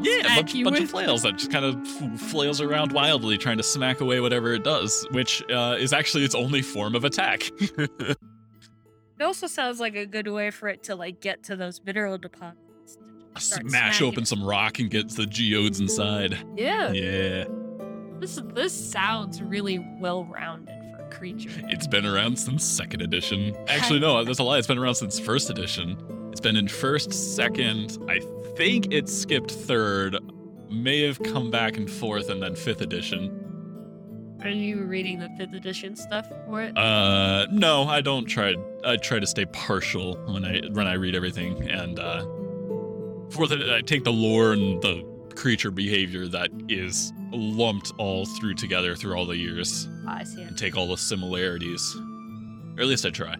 Yeah, 0.04 0.12
a 0.18 0.20
smack 0.24 0.36
bunch, 0.36 0.54
you 0.54 0.64
bunch 0.64 0.80
of 0.80 0.90
flails 0.90 1.22
that 1.22 1.36
just 1.36 1.50
kind 1.52 1.64
of 1.64 1.76
f- 1.86 2.20
flails 2.20 2.60
around 2.60 2.92
wildly, 2.92 3.38
trying 3.38 3.56
to 3.58 3.62
smack 3.62 4.00
away 4.00 4.20
whatever 4.20 4.52
it 4.52 4.64
does, 4.64 5.06
which 5.12 5.42
uh, 5.50 5.76
is 5.78 5.92
actually 5.92 6.24
its 6.24 6.34
only 6.34 6.62
form 6.62 6.94
of 6.94 7.04
attack. 7.04 7.50
It 9.20 9.24
also 9.24 9.46
sounds 9.46 9.78
like 9.78 9.94
a 9.94 10.04
good 10.04 10.26
way 10.26 10.50
for 10.50 10.66
it 10.68 10.82
to 10.84 10.96
like 10.96 11.20
get 11.20 11.44
to 11.44 11.54
those 11.54 11.80
mineral 11.84 12.18
deposits. 12.18 12.98
Smash 13.38 13.60
smacking 13.70 14.06
open 14.08 14.22
it. 14.24 14.26
some 14.26 14.42
rock 14.42 14.80
and 14.80 14.90
get 14.90 15.10
the 15.10 15.26
geodes 15.26 15.78
inside. 15.78 16.36
Yeah. 16.56 16.90
Yeah, 16.90 17.44
This 18.18 18.40
this 18.52 18.72
sounds 18.72 19.40
really 19.40 19.78
well 20.00 20.24
rounded 20.24 20.74
for 20.96 21.04
a 21.04 21.10
creature. 21.10 21.50
it's 21.68 21.86
been 21.86 22.04
around 22.04 22.36
since 22.36 22.64
second 22.64 23.00
edition. 23.00 23.54
Actually, 23.68 24.00
no, 24.00 24.24
that's 24.24 24.40
a 24.40 24.42
lie. 24.42 24.58
It's 24.58 24.66
been 24.66 24.78
around 24.78 24.96
since 24.96 25.20
first 25.20 25.50
edition. 25.50 25.96
It's 26.32 26.40
been 26.40 26.56
in 26.56 26.66
first, 26.66 27.12
second. 27.36 27.98
I 28.08 28.20
think 28.56 28.90
it 28.90 29.06
skipped 29.06 29.50
third. 29.50 30.16
May 30.70 31.02
have 31.02 31.22
come 31.22 31.50
back 31.50 31.76
in 31.76 31.86
fourth 31.86 32.30
and 32.30 32.42
then 32.42 32.56
fifth 32.56 32.80
edition. 32.80 33.38
Are 34.42 34.48
you 34.48 34.82
reading 34.84 35.18
the 35.18 35.28
fifth 35.36 35.52
edition 35.52 35.94
stuff 35.94 36.26
for 36.46 36.62
it? 36.62 36.76
Uh, 36.76 37.46
no, 37.52 37.84
I 37.84 38.00
don't 38.00 38.24
try. 38.24 38.54
I 38.82 38.96
try 38.96 39.18
to 39.20 39.26
stay 39.26 39.44
partial 39.44 40.16
when 40.32 40.42
I 40.44 40.62
when 40.70 40.86
I 40.86 40.94
read 40.94 41.14
everything, 41.14 41.68
and 41.68 41.98
uh, 42.00 42.22
for 43.30 43.46
the 43.46 43.74
I 43.76 43.82
take 43.82 44.02
the 44.02 44.12
lore 44.12 44.52
and 44.54 44.80
the 44.80 45.06
creature 45.36 45.70
behavior 45.70 46.26
that 46.28 46.50
is 46.70 47.12
lumped 47.30 47.92
all 47.98 48.24
through 48.24 48.54
together 48.54 48.96
through 48.96 49.14
all 49.14 49.26
the 49.26 49.36
years, 49.36 49.86
I 50.08 50.24
see. 50.24 50.40
and 50.40 50.56
take 50.56 50.78
all 50.78 50.88
the 50.88 50.96
similarities. 50.96 51.94
Or 52.76 52.80
at 52.80 52.86
least 52.86 53.04
I 53.04 53.10
try. 53.10 53.36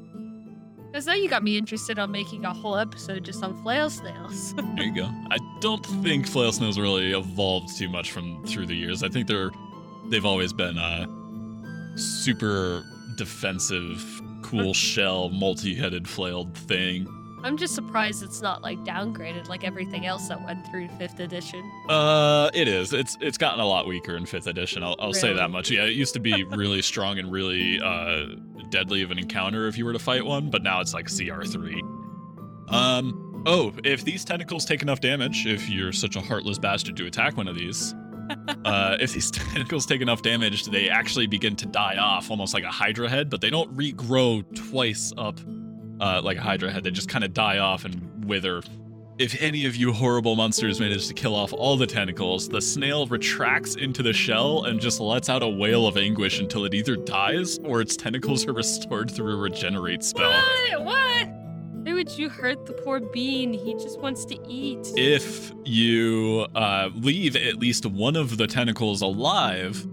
Because 0.92 1.06
now 1.06 1.14
you 1.14 1.26
got 1.26 1.42
me 1.42 1.56
interested 1.56 1.98
on 1.98 2.10
making 2.12 2.44
a 2.44 2.52
whole 2.52 2.76
episode 2.76 3.24
just 3.24 3.42
on 3.42 3.60
flail 3.62 3.88
snails. 3.88 4.54
There 4.76 4.84
you 4.84 4.94
go. 4.94 5.10
I 5.30 5.38
don't 5.60 5.84
think 6.02 6.26
flail 6.26 6.52
snails 6.52 6.78
really 6.78 7.12
evolved 7.12 7.76
too 7.78 7.88
much 7.88 8.10
from 8.12 8.44
through 8.44 8.66
the 8.66 8.74
years. 8.74 9.02
I 9.02 9.08
think 9.08 9.26
they're 9.26 9.50
they've 10.10 10.24
always 10.26 10.52
been 10.52 10.76
uh 10.76 11.06
super 11.96 12.84
defensive, 13.16 14.04
cool 14.42 14.74
shell, 14.74 15.30
multi-headed 15.30 16.06
flailed 16.06 16.54
thing. 16.56 17.06
I'm 17.44 17.56
just 17.56 17.74
surprised 17.74 18.22
it's 18.22 18.40
not 18.40 18.62
like 18.62 18.78
downgraded 18.80 19.48
like 19.48 19.64
everything 19.64 20.06
else 20.06 20.28
that 20.28 20.44
went 20.44 20.66
through 20.68 20.88
fifth 20.98 21.20
edition. 21.20 21.68
Uh, 21.88 22.50
it 22.54 22.68
is. 22.68 22.92
It's 22.92 23.16
it's 23.20 23.38
gotten 23.38 23.60
a 23.60 23.66
lot 23.66 23.86
weaker 23.86 24.16
in 24.16 24.26
fifth 24.26 24.46
edition. 24.46 24.82
I'll, 24.82 24.96
I'll 24.98 25.14
say 25.14 25.32
that 25.32 25.50
much. 25.50 25.70
Yeah, 25.70 25.84
it 25.84 25.94
used 25.94 26.14
to 26.14 26.20
be 26.20 26.44
really 26.44 26.82
strong 26.82 27.18
and 27.18 27.32
really 27.32 27.80
uh 27.80 28.26
deadly 28.72 29.02
of 29.02 29.12
an 29.12 29.18
encounter 29.18 29.68
if 29.68 29.78
you 29.78 29.84
were 29.84 29.92
to 29.92 30.00
fight 30.00 30.26
one, 30.26 30.50
but 30.50 30.62
now 30.64 30.80
it's 30.80 30.92
like 30.94 31.06
CR 31.06 31.44
three. 31.44 31.80
Um. 32.68 33.28
Oh, 33.44 33.72
if 33.82 34.04
these 34.04 34.24
tentacles 34.24 34.64
take 34.64 34.82
enough 34.82 35.00
damage, 35.00 35.46
if 35.46 35.68
you're 35.68 35.90
such 35.90 36.14
a 36.14 36.20
heartless 36.20 36.58
bastard 36.58 36.96
to 36.96 37.06
attack 37.06 37.36
one 37.36 37.48
of 37.48 37.56
these, 37.56 37.92
uh, 38.64 38.96
if 39.00 39.12
these 39.12 39.30
tentacles 39.32 39.84
take 39.84 40.00
enough 40.00 40.22
damage, 40.22 40.66
they 40.66 40.88
actually 40.88 41.26
begin 41.26 41.56
to 41.56 41.66
die 41.66 41.96
off, 41.96 42.30
almost 42.30 42.54
like 42.54 42.64
a 42.64 42.70
Hydra 42.70 43.08
head, 43.08 43.30
but 43.30 43.40
they 43.40 43.50
don't 43.50 43.74
regrow 43.76 44.44
twice 44.70 45.12
up 45.18 45.40
uh, 46.00 46.20
like 46.22 46.36
a 46.36 46.40
Hydra 46.40 46.70
head. 46.70 46.84
They 46.84 46.90
just 46.90 47.08
kind 47.08 47.24
of 47.24 47.34
die 47.34 47.58
off 47.58 47.84
and 47.84 48.24
wither. 48.24 48.62
If 49.18 49.40
any 49.42 49.66
of 49.66 49.76
you 49.76 49.92
horrible 49.92 50.36
monsters 50.36 50.80
manage 50.80 51.06
to 51.06 51.14
kill 51.14 51.34
off 51.34 51.52
all 51.52 51.76
the 51.76 51.86
tentacles, 51.86 52.48
the 52.48 52.62
snail 52.62 53.06
retracts 53.06 53.74
into 53.76 54.02
the 54.02 54.12
shell 54.12 54.64
and 54.64 54.80
just 54.80 55.00
lets 55.00 55.28
out 55.28 55.42
a 55.42 55.48
wail 55.48 55.86
of 55.86 55.98
anguish 55.98 56.40
until 56.40 56.64
it 56.64 56.72
either 56.72 56.96
dies 56.96 57.58
or 57.58 57.82
its 57.82 57.94
tentacles 57.94 58.46
are 58.46 58.52
restored 58.54 59.10
through 59.10 59.34
a 59.34 59.36
regenerate 59.36 60.02
spell. 60.02 60.30
What? 60.30 60.84
What? 60.84 61.28
Why 61.84 61.92
would 61.92 62.16
you 62.16 62.30
hurt 62.30 62.64
the 62.64 62.72
poor 62.72 63.00
bean? 63.00 63.52
He 63.52 63.74
just 63.74 64.00
wants 64.00 64.24
to 64.24 64.38
eat. 64.48 64.90
If 64.96 65.52
you 65.64 66.46
uh, 66.54 66.88
leave 66.94 67.36
at 67.36 67.58
least 67.58 67.84
one 67.84 68.16
of 68.16 68.38
the 68.38 68.46
tentacles 68.46 69.02
alive, 69.02 69.86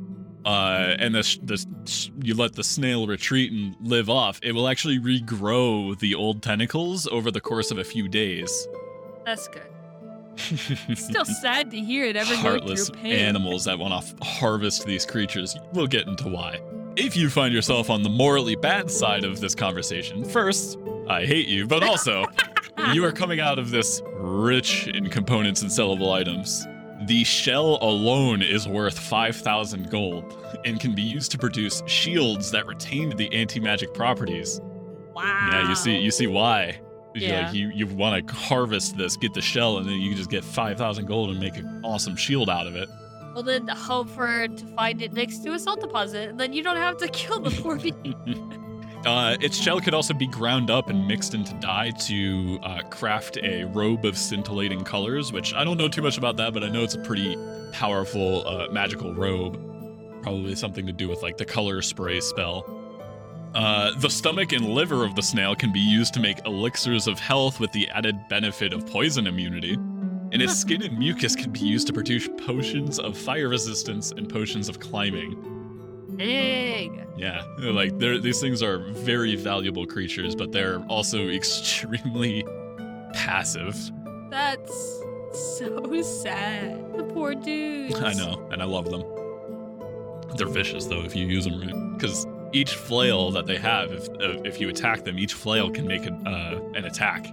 uh, 0.46 0.96
and 0.98 1.14
the, 1.14 1.24
sh- 1.24 1.40
the 1.44 2.10
you 2.24 2.36
let 2.36 2.56
the 2.56 2.64
snail 2.64 3.06
retreat 3.06 3.52
and 3.52 3.76
live 3.82 4.10
off, 4.10 4.40
it 4.42 4.54
will 4.54 4.70
actually 4.70 4.98
regrow 4.98 6.00
the 6.00 6.16
old 6.16 6.42
tentacles 6.42 7.06
over 7.08 7.32
the 7.32 7.42
course 7.42 7.70
of 7.70 7.78
a 7.78 7.84
few 7.84 8.08
days. 8.08 8.68
That's 9.30 9.48
good. 9.48 10.98
Still 10.98 11.24
sad 11.24 11.70
to 11.70 11.80
hear 11.80 12.04
it 12.06 12.16
ever 12.16 12.36
Heartless 12.36 12.90
animals 13.04 13.66
that 13.66 13.78
want 13.78 14.04
to 14.04 14.26
harvest 14.26 14.88
these 14.88 15.06
creatures. 15.06 15.56
We'll 15.72 15.86
get 15.86 16.08
into 16.08 16.30
why. 16.30 16.60
If 16.96 17.16
you 17.16 17.30
find 17.30 17.54
yourself 17.54 17.92
on 17.92 18.02
the 18.02 18.10
morally 18.10 18.56
bad 18.56 18.90
side 18.90 19.24
of 19.24 19.40
this 19.40 19.54
conversation, 19.54 20.26
first, 20.26 20.80
I 21.08 21.26
hate 21.26 21.48
you, 21.48 21.68
but 21.68 21.84
also, 21.84 22.26
you 22.92 23.06
are 23.06 23.12
coming 23.12 23.40
out 23.40 23.60
of 23.60 23.70
this 23.70 24.02
rich 24.16 24.88
in 24.88 25.12
components 25.12 25.62
and 25.62 25.70
sellable 25.70 26.12
items. 26.12 26.66
The 27.06 27.24
shell 27.24 27.78
alone 27.84 28.42
is 28.42 28.68
worth 28.68 28.98
5,000 28.98 29.92
gold 29.92 30.44
and 30.66 30.80
can 30.80 30.96
be 30.96 31.04
used 31.04 31.30
to 31.34 31.38
produce 31.38 31.84
shields 31.86 32.50
that 32.50 32.66
retain 32.66 33.16
the 33.16 33.32
anti-magic 33.32 33.94
properties. 33.94 34.60
Wow. 35.14 35.50
Yeah, 35.52 35.70
you 35.70 35.76
see 35.76 35.98
you 36.00 36.10
see 36.10 36.26
why. 36.26 36.80
You, 37.16 37.28
Yeah. 37.28 37.46
like, 37.48 37.56
you 37.56 37.70
you 37.74 37.88
want 37.88 38.28
to 38.28 38.34
harvest 38.34 38.98
this, 38.98 39.18
get 39.18 39.34
the 39.34 39.42
shell, 39.42 39.78
and 39.78 39.88
then 39.88 39.96
you 40.00 40.10
can 40.10 40.18
just 40.18 40.30
get 40.30 40.44
5,000 40.44 41.06
gold 41.08 41.32
and 41.32 41.40
make 41.40 41.58
an 41.58 41.82
awesome 41.84 42.16
shield 42.16 42.50
out 42.50 42.68
of 42.68 42.76
it. 42.76 42.88
Well, 43.34 43.44
then 43.44 43.68
hope 43.68 44.10
for 44.10 44.48
to 44.48 44.66
find 44.76 45.02
it 45.02 45.14
next 45.14 45.40
to 45.44 45.54
a 45.54 45.60
salt 45.60 45.82
deposit, 45.82 46.30
and 46.30 46.40
then 46.40 46.54
you 46.54 46.62
don't 46.64 46.78
have 46.78 46.98
to 46.98 47.08
kill 47.12 47.40
the 47.40 47.52
poor 47.52 47.78
bean. 47.80 48.16
Uh, 49.06 49.38
its 49.40 49.58
shell 49.58 49.80
could 49.80 49.94
also 49.94 50.14
be 50.14 50.28
ground 50.28 50.70
up 50.70 50.90
and 50.90 51.08
mixed 51.08 51.34
into 51.34 51.54
dye 51.56 51.90
to 51.92 52.60
uh, 52.64 52.82
craft 52.90 53.38
a 53.42 53.64
robe 53.66 54.04
of 54.04 54.18
scintillating 54.18 54.84
colors, 54.84 55.32
which 55.32 55.54
I 55.54 55.64
don't 55.64 55.78
know 55.78 55.88
too 55.88 56.02
much 56.02 56.18
about 56.18 56.36
that, 56.38 56.54
but 56.54 56.64
I 56.64 56.70
know 56.70 56.84
it's 56.84 56.96
a 56.96 57.00
pretty 57.02 57.38
powerful 57.72 58.46
uh, 58.48 58.68
magical 58.72 59.14
robe. 59.16 59.58
Probably 60.22 60.54
something 60.56 60.86
to 60.86 60.92
do 60.92 61.08
with 61.08 61.22
like 61.24 61.38
the 61.38 61.46
color 61.46 61.82
spray 61.82 62.20
spell. 62.20 62.66
Uh, 63.56 63.92
the 63.98 64.10
stomach 64.10 64.52
and 64.52 64.66
liver 64.66 65.04
of 65.04 65.16
the 65.16 65.22
snail 65.22 65.56
can 65.56 65.72
be 65.72 65.80
used 65.80 66.14
to 66.14 66.20
make 66.20 66.38
elixirs 66.46 67.08
of 67.08 67.20
health 67.20 67.60
with 67.60 67.72
the 67.72 67.90
added 67.90 68.16
benefit 68.30 68.74
of 68.74 68.86
poison 68.86 69.26
immunity. 69.28 69.74
And 70.32 70.42
its 70.44 70.56
skin 70.56 70.84
and 70.84 70.98
mucus 70.98 71.36
can 71.36 71.52
be 71.52 71.62
used 71.62 71.88
to 71.88 71.94
produce 71.94 72.30
potions 72.46 73.00
of 73.00 73.18
fire 73.18 73.50
resistance 73.50 74.12
and 74.12 74.30
potions 74.30 74.70
of 74.70 74.80
climbing. 74.80 75.60
Yeah, 77.18 77.44
like 77.60 77.98
they're, 77.98 78.20
these 78.20 78.40
things 78.40 78.62
are 78.62 78.78
very 78.78 79.36
valuable 79.36 79.86
creatures, 79.88 80.36
but 80.36 80.52
they're 80.52 80.80
also 80.84 81.28
extremely 81.30 82.46
passive. 83.14 83.76
That's 84.30 85.02
so 85.34 86.02
sad. 86.04 86.94
The 86.96 87.04
poor 87.06 87.34
dudes. 87.44 88.00
I 88.00 88.14
know, 88.14 88.48
and 88.52 88.62
I 88.62 88.66
love 88.66 88.92
them. 88.92 89.04
They're 90.38 90.48
vicious 90.48 90.86
though 90.86 91.02
if 91.02 91.16
you 91.16 91.26
use 91.26 91.46
them 91.46 91.60
right, 91.60 91.98
because 91.98 92.28
each 92.54 92.76
flail 92.76 93.32
that 93.32 93.46
they 93.46 93.58
have, 93.58 93.92
if 93.92 94.10
uh, 94.10 94.42
if 94.44 94.60
you 94.60 94.70
attack 94.70 95.04
them, 95.04 95.18
each 95.18 95.34
flail 95.34 95.70
can 95.70 95.88
make 95.88 96.06
an, 96.06 96.26
uh, 96.28 96.60
an 96.76 96.86
attack. 96.86 97.32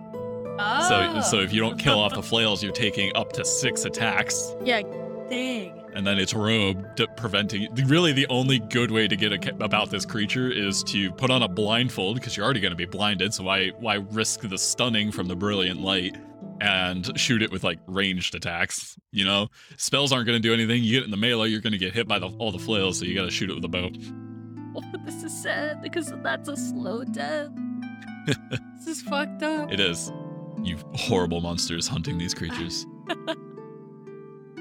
Oh. 0.58 0.88
So 0.88 1.20
so 1.30 1.40
if 1.40 1.52
you 1.52 1.60
don't 1.60 1.78
kill 1.78 1.98
off 1.98 2.14
the 2.14 2.22
flails, 2.32 2.62
you're 2.62 2.72
taking 2.72 3.14
up 3.14 3.32
to 3.34 3.44
six 3.44 3.84
attacks, 3.84 4.54
yeah, 4.64 4.82
dang. 5.28 5.82
and 5.94 6.06
then 6.06 6.18
it's 6.18 6.34
robed, 6.34 7.02
preventing. 7.16 7.68
Really, 7.86 8.12
the 8.12 8.26
only 8.28 8.58
good 8.58 8.90
way 8.90 9.06
to 9.08 9.16
get 9.16 9.32
a, 9.32 9.64
about 9.64 9.90
this 9.90 10.04
creature 10.06 10.50
is 10.50 10.82
to 10.84 11.12
put 11.12 11.30
on 11.30 11.42
a 11.42 11.48
blindfold 11.48 12.16
because 12.16 12.36
you're 12.36 12.44
already 12.44 12.60
going 12.60 12.72
to 12.72 12.76
be 12.76 12.86
blinded. 12.86 13.34
So 13.34 13.44
why 13.44 13.68
why 13.78 13.96
risk 14.10 14.40
the 14.40 14.58
stunning 14.58 15.12
from 15.12 15.28
the 15.28 15.36
brilliant 15.36 15.80
light? 15.80 16.16
And 16.58 17.18
shoot 17.18 17.42
it 17.42 17.52
with 17.52 17.64
like 17.64 17.78
ranged 17.86 18.34
attacks. 18.34 18.96
You 19.10 19.26
know, 19.26 19.48
spells 19.76 20.10
aren't 20.10 20.26
going 20.26 20.40
to 20.40 20.48
do 20.48 20.54
anything. 20.54 20.82
You 20.82 20.92
get 21.00 21.04
in 21.04 21.10
the 21.10 21.16
melee, 21.18 21.48
you're 21.48 21.60
going 21.60 21.74
to 21.74 21.78
get 21.78 21.92
hit 21.92 22.08
by 22.08 22.18
the, 22.18 22.28
all 22.38 22.50
the 22.50 22.58
flails. 22.58 22.98
So 22.98 23.04
you 23.04 23.14
got 23.14 23.26
to 23.26 23.30
shoot 23.30 23.50
it 23.50 23.54
with 23.54 23.64
a 23.64 23.68
bow. 23.68 23.90
This 25.04 25.22
is 25.22 25.42
sad 25.42 25.82
because 25.82 26.12
that's 26.22 26.48
a 26.48 26.56
slow 26.56 27.04
death. 27.04 27.50
this 28.26 28.86
is 28.86 29.02
fucked 29.02 29.42
up. 29.42 29.72
It 29.72 29.78
is. 29.80 30.12
You 30.62 30.78
horrible 30.94 31.40
monsters 31.40 31.86
hunting 31.86 32.18
these 32.18 32.34
creatures. 32.34 32.86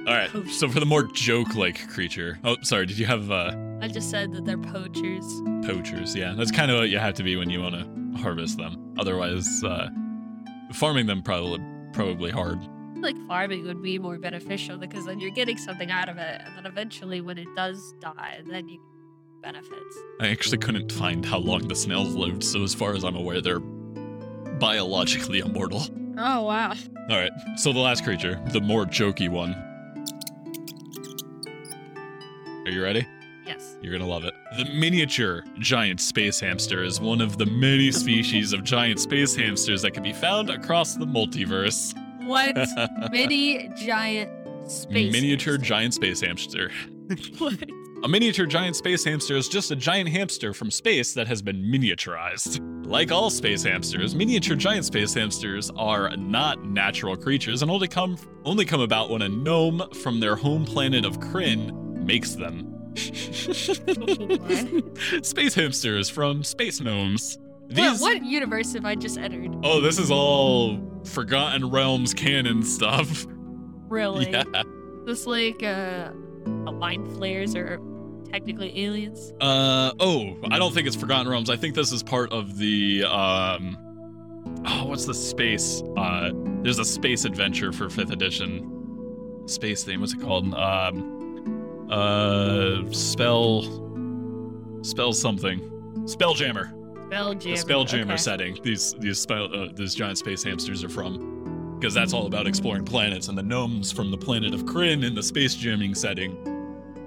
All 0.07 0.13
right. 0.13 0.29
So 0.51 0.69
for 0.69 0.79
the 0.79 0.85
more 0.85 1.03
joke-like 1.03 1.87
creature. 1.89 2.37
Oh, 2.43 2.57
sorry. 2.61 2.85
Did 2.85 2.99
you 2.99 3.07
have 3.07 3.31
uh, 3.31 3.55
I 3.81 3.87
just 3.87 4.11
said 4.11 4.33
that 4.33 4.45
they're 4.45 4.57
poachers. 4.57 5.25
poachers? 5.65 6.15
Yeah, 6.15 6.33
that's 6.37 6.51
kind 6.51 6.69
of 6.69 6.77
what 6.77 6.89
you 6.89 6.99
have 6.99 7.15
to 7.15 7.23
be 7.23 7.35
when 7.35 7.49
you 7.49 7.61
want 7.61 7.75
to 7.75 8.21
harvest 8.21 8.57
them. 8.57 8.93
Otherwise, 8.99 9.63
uh, 9.63 9.89
farming 10.73 11.07
them 11.07 11.23
probably 11.23 11.59
probably 11.91 12.29
hard. 12.29 12.59
Like 12.97 13.17
farming 13.27 13.65
would 13.65 13.81
be 13.81 13.97
more 13.97 14.19
beneficial 14.19 14.77
because 14.77 15.05
then 15.05 15.19
you're 15.19 15.31
getting 15.31 15.57
something 15.57 15.89
out 15.89 16.07
of 16.07 16.17
it, 16.17 16.41
and 16.45 16.55
then 16.55 16.65
eventually, 16.65 17.21
when 17.21 17.37
it 17.37 17.47
does 17.55 17.93
die, 17.99 18.41
then 18.45 18.69
you 18.69 18.79
benefits. 19.45 19.99
I 20.19 20.29
actually 20.29 20.57
couldn't 20.57 20.91
find 20.91 21.23
how 21.23 21.37
long 21.37 21.67
the 21.67 21.75
snails 21.75 22.15
lived, 22.15 22.43
so 22.43 22.63
as 22.63 22.73
far 22.73 22.95
as 22.95 23.03
I'm 23.03 23.15
aware, 23.15 23.41
they're 23.41 23.59
biologically 23.59 25.39
immortal. 25.39 25.83
Oh 26.17 26.41
wow! 26.41 26.73
All 27.09 27.17
right. 27.17 27.31
So 27.57 27.71
the 27.71 27.79
last 27.79 28.03
creature, 28.03 28.41
the 28.51 28.59
more 28.61 28.85
jokey 28.85 29.29
one. 29.29 29.53
Are 32.65 32.71
you 32.71 32.81
ready? 32.81 33.05
Yes. 33.45 33.77
You're 33.83 33.91
gonna 33.91 34.09
love 34.09 34.23
it. 34.23 34.33
The 34.57 34.65
miniature 34.65 35.43
giant 35.59 36.01
space 36.01 36.39
hamster 36.39 36.83
is 36.83 36.99
one 36.99 37.21
of 37.21 37.37
the 37.37 37.45
many 37.45 37.91
species 37.91 38.51
of 38.51 38.63
giant 38.63 38.99
space 38.99 39.35
hamsters 39.35 39.83
that 39.83 39.91
can 39.91 40.01
be 40.01 40.13
found 40.13 40.49
across 40.49 40.95
the 40.95 41.05
multiverse. 41.05 41.93
What? 42.25 42.57
Mini 43.11 43.69
giant 43.75 44.31
space. 44.67 45.11
miniature 45.13 45.53
hamster. 45.53 45.67
giant 45.67 45.93
space 45.93 46.21
hamster. 46.21 46.71
What? 47.37 47.59
A 48.05 48.07
miniature 48.07 48.45
giant 48.45 48.75
space 48.75 49.03
hamster 49.03 49.35
is 49.35 49.47
just 49.47 49.71
a 49.71 49.75
giant 49.75 50.09
hamster 50.09 50.53
from 50.53 50.69
space 50.69 51.15
that 51.15 51.25
has 51.25 51.41
been 51.41 51.59
miniaturized. 51.59 52.85
Like 52.85 53.11
all 53.11 53.31
space 53.31 53.63
hamsters, 53.63 54.13
miniature 54.13 54.55
giant 54.55 54.85
space 54.85 55.15
hamsters 55.15 55.71
are 55.75 56.15
not 56.15 56.63
natural 56.63 57.17
creatures 57.17 57.63
and 57.63 57.71
only 57.71 57.87
come 57.87 58.15
only 58.45 58.63
come 58.63 58.81
about 58.81 59.09
when 59.09 59.23
a 59.23 59.29
gnome 59.29 59.81
from 60.03 60.19
their 60.19 60.35
home 60.35 60.65
planet 60.65 61.03
of 61.03 61.19
Krynn 61.19 61.71
makes 62.05 62.35
them. 62.35 62.93
space 65.23 65.55
hamsters 65.55 66.07
from 66.07 66.43
space 66.43 66.79
gnomes. 66.79 67.39
What, 67.39 67.75
These 67.75 68.01
what 68.01 68.23
universe 68.23 68.73
have 68.73 68.85
I 68.85 68.93
just 68.93 69.17
entered? 69.17 69.51
Oh, 69.63 69.81
this 69.81 69.97
is 69.97 70.11
all 70.11 70.79
Forgotten 71.05 71.71
Realms 71.71 72.13
canon 72.13 72.61
stuff. 72.61 73.25
Really? 73.89 74.31
Yeah. 74.31 74.43
This 75.07 75.25
like 75.25 75.63
uh, 75.63 76.11
a 76.67 76.71
mind 76.71 77.11
flayers 77.15 77.55
or 77.55 77.79
technically 78.35 78.83
aliens? 78.83 79.33
Uh 79.39 79.93
oh, 79.99 80.35
I 80.51 80.59
don't 80.59 80.73
think 80.73 80.87
it's 80.87 80.95
Forgotten 80.95 81.29
Realms. 81.29 81.49
I 81.49 81.55
think 81.55 81.73
this 81.73 81.91
is 81.93 82.03
part 82.03 82.33
of 82.33 82.57
the 82.57 83.05
um 83.05 83.77
Oh, 84.67 84.85
what's 84.85 85.05
the 85.05 85.13
space? 85.13 85.81
Uh 85.95 86.31
there's 86.61 86.79
a 86.79 86.85
space 86.85 87.23
adventure 87.23 87.71
for 87.71 87.85
5th 87.85 88.11
edition. 88.11 89.43
Space 89.45 89.83
theme, 89.83 90.01
what's 90.01 90.13
it 90.13 90.21
called? 90.21 90.53
Um 90.53 91.87
uh 91.89 92.91
spell 92.91 93.61
spell 94.81 95.13
something. 95.13 95.59
Spelljammer. 96.03 96.73
Spelljammer. 97.09 97.41
The 97.41 97.73
Spelljammer 97.73 98.03
okay. 98.03 98.17
setting. 98.17 98.57
These 98.61 98.95
these 98.99 99.19
spell 99.19 99.45
uh, 99.55 99.69
these 99.73 99.95
giant 99.95 100.17
space 100.17 100.43
hamsters 100.43 100.83
are 100.83 100.89
from 100.89 101.77
because 101.79 101.93
that's 101.93 102.11
all 102.11 102.25
about 102.25 102.47
exploring 102.47 102.83
planets 102.83 103.29
and 103.29 103.37
the 103.37 103.43
gnomes 103.43 103.93
from 103.93 104.11
the 104.11 104.17
planet 104.17 104.53
of 104.53 104.63
Krynn 104.65 105.05
in 105.05 105.15
the 105.15 105.23
space 105.23 105.55
jamming 105.55 105.95
setting 105.95 106.54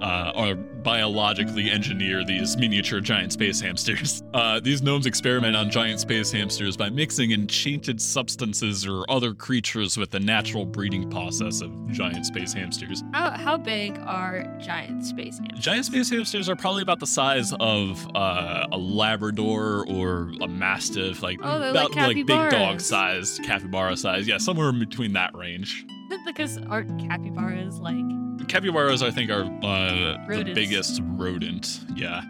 uh, 0.00 0.32
are 0.34 0.54
biologically 0.54 1.70
engineer 1.70 2.24
these 2.24 2.56
miniature 2.56 3.00
giant 3.00 3.32
space 3.32 3.60
hamsters. 3.60 4.22
Uh, 4.34 4.60
these 4.60 4.82
gnomes 4.82 5.06
experiment 5.06 5.56
on 5.56 5.68
giant 5.70 5.98
space 5.98 6.30
hamsters 6.30 6.76
by 6.76 6.88
mixing 6.88 7.32
enchanted 7.32 8.00
substances 8.00 8.86
or 8.86 9.04
other 9.10 9.34
creatures 9.34 9.96
with 9.96 10.10
the 10.10 10.20
natural 10.20 10.64
breeding 10.64 11.10
process 11.10 11.60
of 11.60 11.72
giant 11.90 12.24
space 12.24 12.52
hamsters. 12.52 13.02
How, 13.12 13.30
how 13.30 13.56
big 13.56 13.98
are 14.04 14.44
giant 14.60 15.04
space 15.04 15.38
hamsters? 15.38 15.58
Giant 15.64 15.86
space 15.86 16.10
hamsters 16.10 16.48
are 16.48 16.54
probably 16.56 16.82
about 16.82 17.00
the 17.00 17.06
size 17.06 17.52
of 17.58 18.06
uh, 18.14 18.66
a 18.70 18.78
Labrador 18.78 19.84
or 19.88 20.30
a 20.40 20.46
Mastiff, 20.46 21.22
like 21.22 21.38
Oh, 21.42 21.70
about 21.70 21.96
like 21.96 22.14
big 22.16 22.26
dog 22.26 22.80
size, 22.80 23.40
capybara 23.44 23.96
size. 23.96 24.28
Yeah, 24.28 24.38
somewhere 24.38 24.68
in 24.68 24.78
between 24.78 25.14
that 25.14 25.34
range. 25.34 25.84
because 26.24 26.58
aren't 26.68 26.96
capybaras 27.08 27.80
like 27.80 28.04
Capybaras, 28.48 29.02
I 29.02 29.10
think, 29.10 29.30
are 29.30 29.44
uh, 29.44 30.16
the 30.28 30.52
biggest 30.54 31.00
rodent. 31.04 31.80
Yeah. 31.94 32.22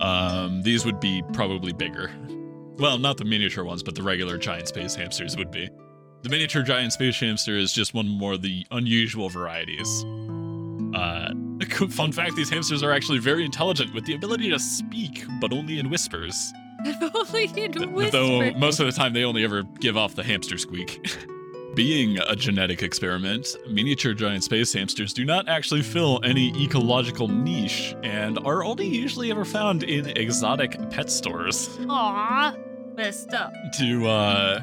Um, 0.00 0.62
these 0.62 0.84
would 0.84 1.00
be 1.00 1.22
probably 1.32 1.72
bigger. 1.72 2.10
Well, 2.78 2.98
not 2.98 3.16
the 3.16 3.24
miniature 3.24 3.64
ones, 3.64 3.82
but 3.82 3.94
the 3.94 4.02
regular 4.02 4.38
giant 4.38 4.68
space 4.68 4.94
hamsters 4.94 5.36
would 5.36 5.50
be. 5.50 5.68
The 6.22 6.28
miniature 6.28 6.62
giant 6.62 6.92
space 6.92 7.18
hamster 7.18 7.56
is 7.56 7.72
just 7.72 7.94
one 7.94 8.08
more 8.08 8.34
of 8.34 8.42
the 8.42 8.64
unusual 8.70 9.28
varieties. 9.28 10.04
Uh, 10.94 11.32
fun 11.90 12.12
fact: 12.12 12.36
these 12.36 12.50
hamsters 12.50 12.82
are 12.82 12.92
actually 12.92 13.18
very 13.18 13.44
intelligent, 13.44 13.94
with 13.94 14.04
the 14.04 14.14
ability 14.14 14.50
to 14.50 14.58
speak, 14.58 15.24
but 15.40 15.52
only 15.52 15.78
in 15.78 15.90
whispers. 15.90 16.52
only 17.14 17.44
in 17.56 17.92
whispers. 17.92 18.12
Though 18.12 18.52
most 18.52 18.78
of 18.78 18.86
the 18.86 18.92
time 18.92 19.12
they 19.12 19.24
only 19.24 19.44
ever 19.44 19.64
give 19.80 19.96
off 19.96 20.14
the 20.14 20.22
hamster 20.22 20.58
squeak. 20.58 21.06
Being 21.78 22.18
a 22.18 22.34
genetic 22.34 22.82
experiment, 22.82 23.54
miniature 23.70 24.12
giant 24.12 24.42
space 24.42 24.72
hamsters 24.72 25.12
do 25.12 25.24
not 25.24 25.48
actually 25.48 25.82
fill 25.82 26.18
any 26.24 26.48
ecological 26.60 27.28
niche 27.28 27.94
and 28.02 28.36
are 28.40 28.64
only 28.64 28.88
usually 28.88 29.30
ever 29.30 29.44
found 29.44 29.84
in 29.84 30.08
exotic 30.18 30.76
pet 30.90 31.08
stores. 31.08 31.78
Aw, 31.88 32.56
messed 32.96 33.32
up. 33.32 33.52
To 33.78 34.08
uh, 34.08 34.60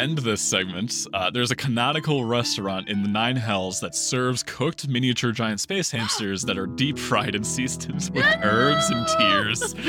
end 0.00 0.18
this 0.18 0.42
segment, 0.42 1.06
uh, 1.14 1.30
there's 1.30 1.52
a 1.52 1.56
canonical 1.56 2.24
restaurant 2.24 2.88
in 2.88 3.04
the 3.04 3.08
Nine 3.08 3.36
Hells 3.36 3.78
that 3.78 3.94
serves 3.94 4.42
cooked 4.42 4.88
miniature 4.88 5.30
giant 5.30 5.60
space 5.60 5.90
hamsters 5.92 6.42
that 6.42 6.58
are 6.58 6.66
deep 6.66 6.98
fried 6.98 7.36
and 7.36 7.46
seasoned 7.46 8.10
with 8.12 8.26
herbs 8.42 8.90
and 8.90 9.06
tears. 9.16 9.76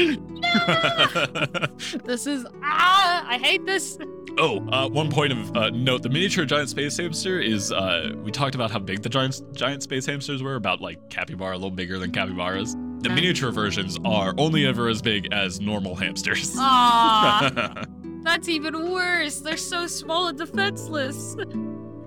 This 2.05 2.27
is 2.27 2.45
ah, 2.61 3.25
I 3.27 3.39
hate 3.39 3.65
this. 3.65 3.97
Oh, 4.37 4.67
uh, 4.69 4.89
one 4.89 5.11
point 5.11 5.31
of 5.31 5.55
uh, 5.55 5.69
note: 5.69 6.01
the 6.01 6.09
miniature 6.09 6.45
giant 6.45 6.69
space 6.69 6.97
hamster 6.97 7.39
is. 7.39 7.71
Uh, 7.71 8.13
we 8.23 8.31
talked 8.31 8.55
about 8.55 8.71
how 8.71 8.79
big 8.79 9.03
the 9.03 9.09
giant 9.09 9.41
giant 9.53 9.83
space 9.83 10.05
hamsters 10.05 10.41
were, 10.41 10.55
about 10.55 10.81
like 10.81 11.09
capybara, 11.09 11.53
a 11.53 11.57
little 11.57 11.69
bigger 11.69 11.99
than 11.99 12.11
capybaras. 12.11 12.73
The 13.03 13.09
miniature 13.09 13.51
versions 13.51 13.99
are 14.05 14.33
only 14.37 14.65
ever 14.65 14.87
as 14.87 15.01
big 15.01 15.31
as 15.33 15.59
normal 15.59 15.93
hamsters. 15.93 16.55
Ah, 16.57 17.83
that's 18.23 18.47
even 18.47 18.91
worse. 18.91 19.39
They're 19.41 19.57
so 19.57 19.87
small 19.87 20.27
and 20.27 20.37
defenseless. 20.37 21.35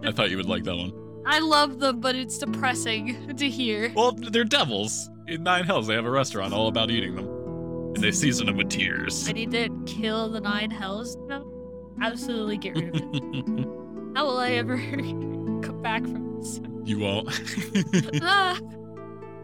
I 0.05 0.11
thought 0.11 0.31
you 0.31 0.37
would 0.37 0.49
like 0.49 0.65
that 0.65 0.77
one. 0.77 0.93
I 1.27 1.41
love 1.41 1.81
them, 1.81 2.01
but 2.01 2.15
it's 2.17 2.39
depressing 2.39 3.35
to 3.37 3.49
hear. 3.49 3.93
Well, 3.95 4.13
they're 4.13 4.45
devils. 4.45 5.11
In 5.29 5.43
Nine 5.43 5.65
Hells, 5.65 5.87
they 5.87 5.95
have 5.95 6.07
a 6.07 6.11
restaurant 6.11 6.55
all 6.55 6.69
about 6.69 6.91
eating 6.91 7.15
them, 7.17 7.27
and 7.95 7.97
they 7.97 8.13
season 8.13 8.47
them 8.47 8.57
with 8.57 8.71
tears. 8.71 9.29
I 9.29 9.33
need 9.33 9.51
to 9.51 9.69
kill 9.87 10.29
the 10.29 10.41
nine 10.41 10.71
hells. 10.71 11.17
No, 11.27 11.56
absolutely 12.03 12.59
get 12.59 12.75
rid 12.77 12.97
of 12.97 13.15
it. 13.15 13.25
How 14.17 14.25
will 14.27 14.39
I 14.39 14.53
ever 14.53 14.77
come 15.63 15.81
back 15.83 16.03
from 16.03 16.39
this? 16.39 16.61
you 16.85 16.99
won't. 17.01 17.29
ah, 18.23 18.59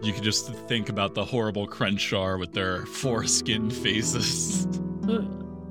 you 0.03 0.13
can 0.13 0.23
just 0.23 0.53
think 0.69 0.89
about 0.89 1.15
the 1.15 1.25
horrible 1.25 1.67
Krenshar 1.67 2.39
with 2.39 2.53
their 2.53 2.87
foreskin 2.87 3.71
faces. 3.71 4.67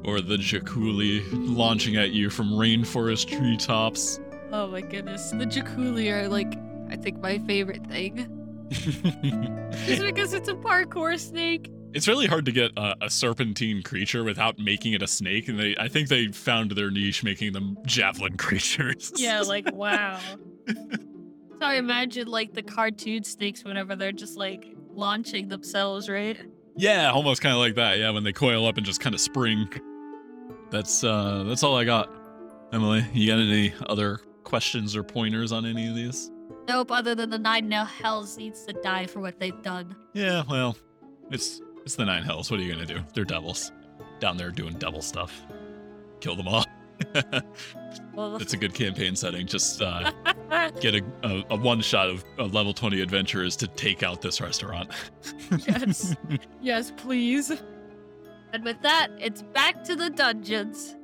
Or 0.04 0.20
the 0.20 0.38
Jaculi 0.38 1.24
launching 1.32 1.96
at 1.96 2.12
you 2.12 2.30
from 2.30 2.50
rainforest 2.52 3.28
treetops. 3.28 4.20
oh 4.52 4.68
my 4.68 4.82
goodness, 4.82 5.32
the 5.32 5.46
Jaculi 5.46 6.10
are 6.12 6.28
like, 6.28 6.54
I 6.90 6.96
think 6.96 7.20
my 7.22 7.40
favorite 7.40 7.86
thing. 7.88 8.28
Just 8.72 10.02
because 10.04 10.34
it's 10.34 10.50
a 10.50 10.54
parkour 10.56 11.20
snake. 11.20 11.70
It's 11.94 12.08
really 12.08 12.28
hard 12.28 12.46
to 12.46 12.52
get 12.52 12.72
a, 12.78 12.96
a 13.02 13.10
serpentine 13.10 13.84
creature 13.84 14.24
without 14.24 14.60
making 14.60 14.94
it 14.94 15.02
a 15.02 15.08
snake, 15.08 15.48
and 15.48 15.60
they 15.60 15.76
I 15.80 15.88
think 15.88 16.10
they 16.10 16.28
found 16.28 16.72
their 16.72 16.92
niche 16.92 17.24
making 17.24 17.54
them 17.54 17.78
javelin 17.86 18.38
creatures. 18.38 19.12
Yeah, 19.16 19.42
like 19.46 19.72
wow. 19.74 20.20
so 20.68 20.76
I 21.62 21.76
imagine 21.76 22.28
like 22.28 22.54
the 22.54 22.64
cartoon 22.64 23.24
snakes 23.24 23.64
whenever 23.64 23.96
they're 23.96 24.12
just 24.12 24.38
like 24.38 24.76
launching 24.94 25.48
themselves, 25.48 26.10
right? 26.10 26.38
Yeah, 26.76 27.12
almost 27.12 27.42
kind 27.42 27.54
of 27.54 27.60
like 27.60 27.76
that. 27.76 28.00
Yeah, 28.00 28.12
when 28.12 28.24
they 28.24 28.34
coil 28.34 28.66
up 28.66 28.78
and 28.78 28.86
just 28.86 29.02
kind 29.02 29.14
of 29.14 29.22
spring. 29.22 29.70
That's 30.70 31.04
uh 31.04 31.44
that's 31.48 31.64
all 31.64 31.76
I 31.76 31.84
got. 31.84 32.10
Emily, 32.72 33.06
you 33.14 33.28
got 33.28 33.40
any 33.40 33.74
other 33.88 34.20
questions 34.44 34.96
or 34.96 35.04
pointers 35.04 35.52
on 35.52 35.66
any 35.66 35.90
of 35.90 35.96
these? 35.96 36.32
Nope, 36.68 36.92
other 36.92 37.16
than 37.16 37.30
the 37.30 37.40
nine 37.40 37.68
no 37.68 37.84
hells 37.84 38.38
needs 38.38 38.66
to 38.66 38.74
die 38.74 39.06
for 39.06 39.20
what 39.20 39.40
they've 39.40 39.62
done. 39.62 39.96
Yeah, 40.14 40.44
well, 40.50 40.78
it's 41.30 41.62
it's 41.84 41.96
the 41.96 42.06
nine 42.06 42.24
hells. 42.24 42.50
What 42.52 42.60
are 42.60 42.64
you 42.64 42.72
gonna 42.74 42.86
do? 42.86 43.00
They're 43.14 43.26
devils. 43.26 43.72
Down 44.20 44.38
there 44.38 44.52
doing 44.52 44.74
devil 44.74 45.02
stuff. 45.02 45.42
Kill 46.20 46.36
them 46.36 46.48
all. 46.48 46.66
Well, 48.14 48.36
It's 48.38 48.54
a 48.54 48.58
good 48.58 48.74
campaign 48.74 49.16
setting. 49.16 49.48
Just 49.48 49.82
uh, 49.82 50.12
get 50.80 50.96
a, 50.96 51.04
a, 51.24 51.44
a 51.52 51.56
one 51.56 51.82
shot 51.82 52.10
of, 52.10 52.24
of 52.38 52.54
level 52.54 52.74
20 52.74 53.02
adventurers 53.02 53.56
to 53.58 53.68
take 53.68 54.04
out 54.04 54.22
this 54.22 54.40
restaurant. 54.42 54.92
yes. 55.68 56.16
yes, 56.62 56.92
please. 56.98 57.52
And 58.54 58.64
with 58.64 58.82
that, 58.82 59.08
it's 59.18 59.42
back 59.42 59.84
to 59.86 59.96
the 59.96 60.10
dungeons. 60.10 60.96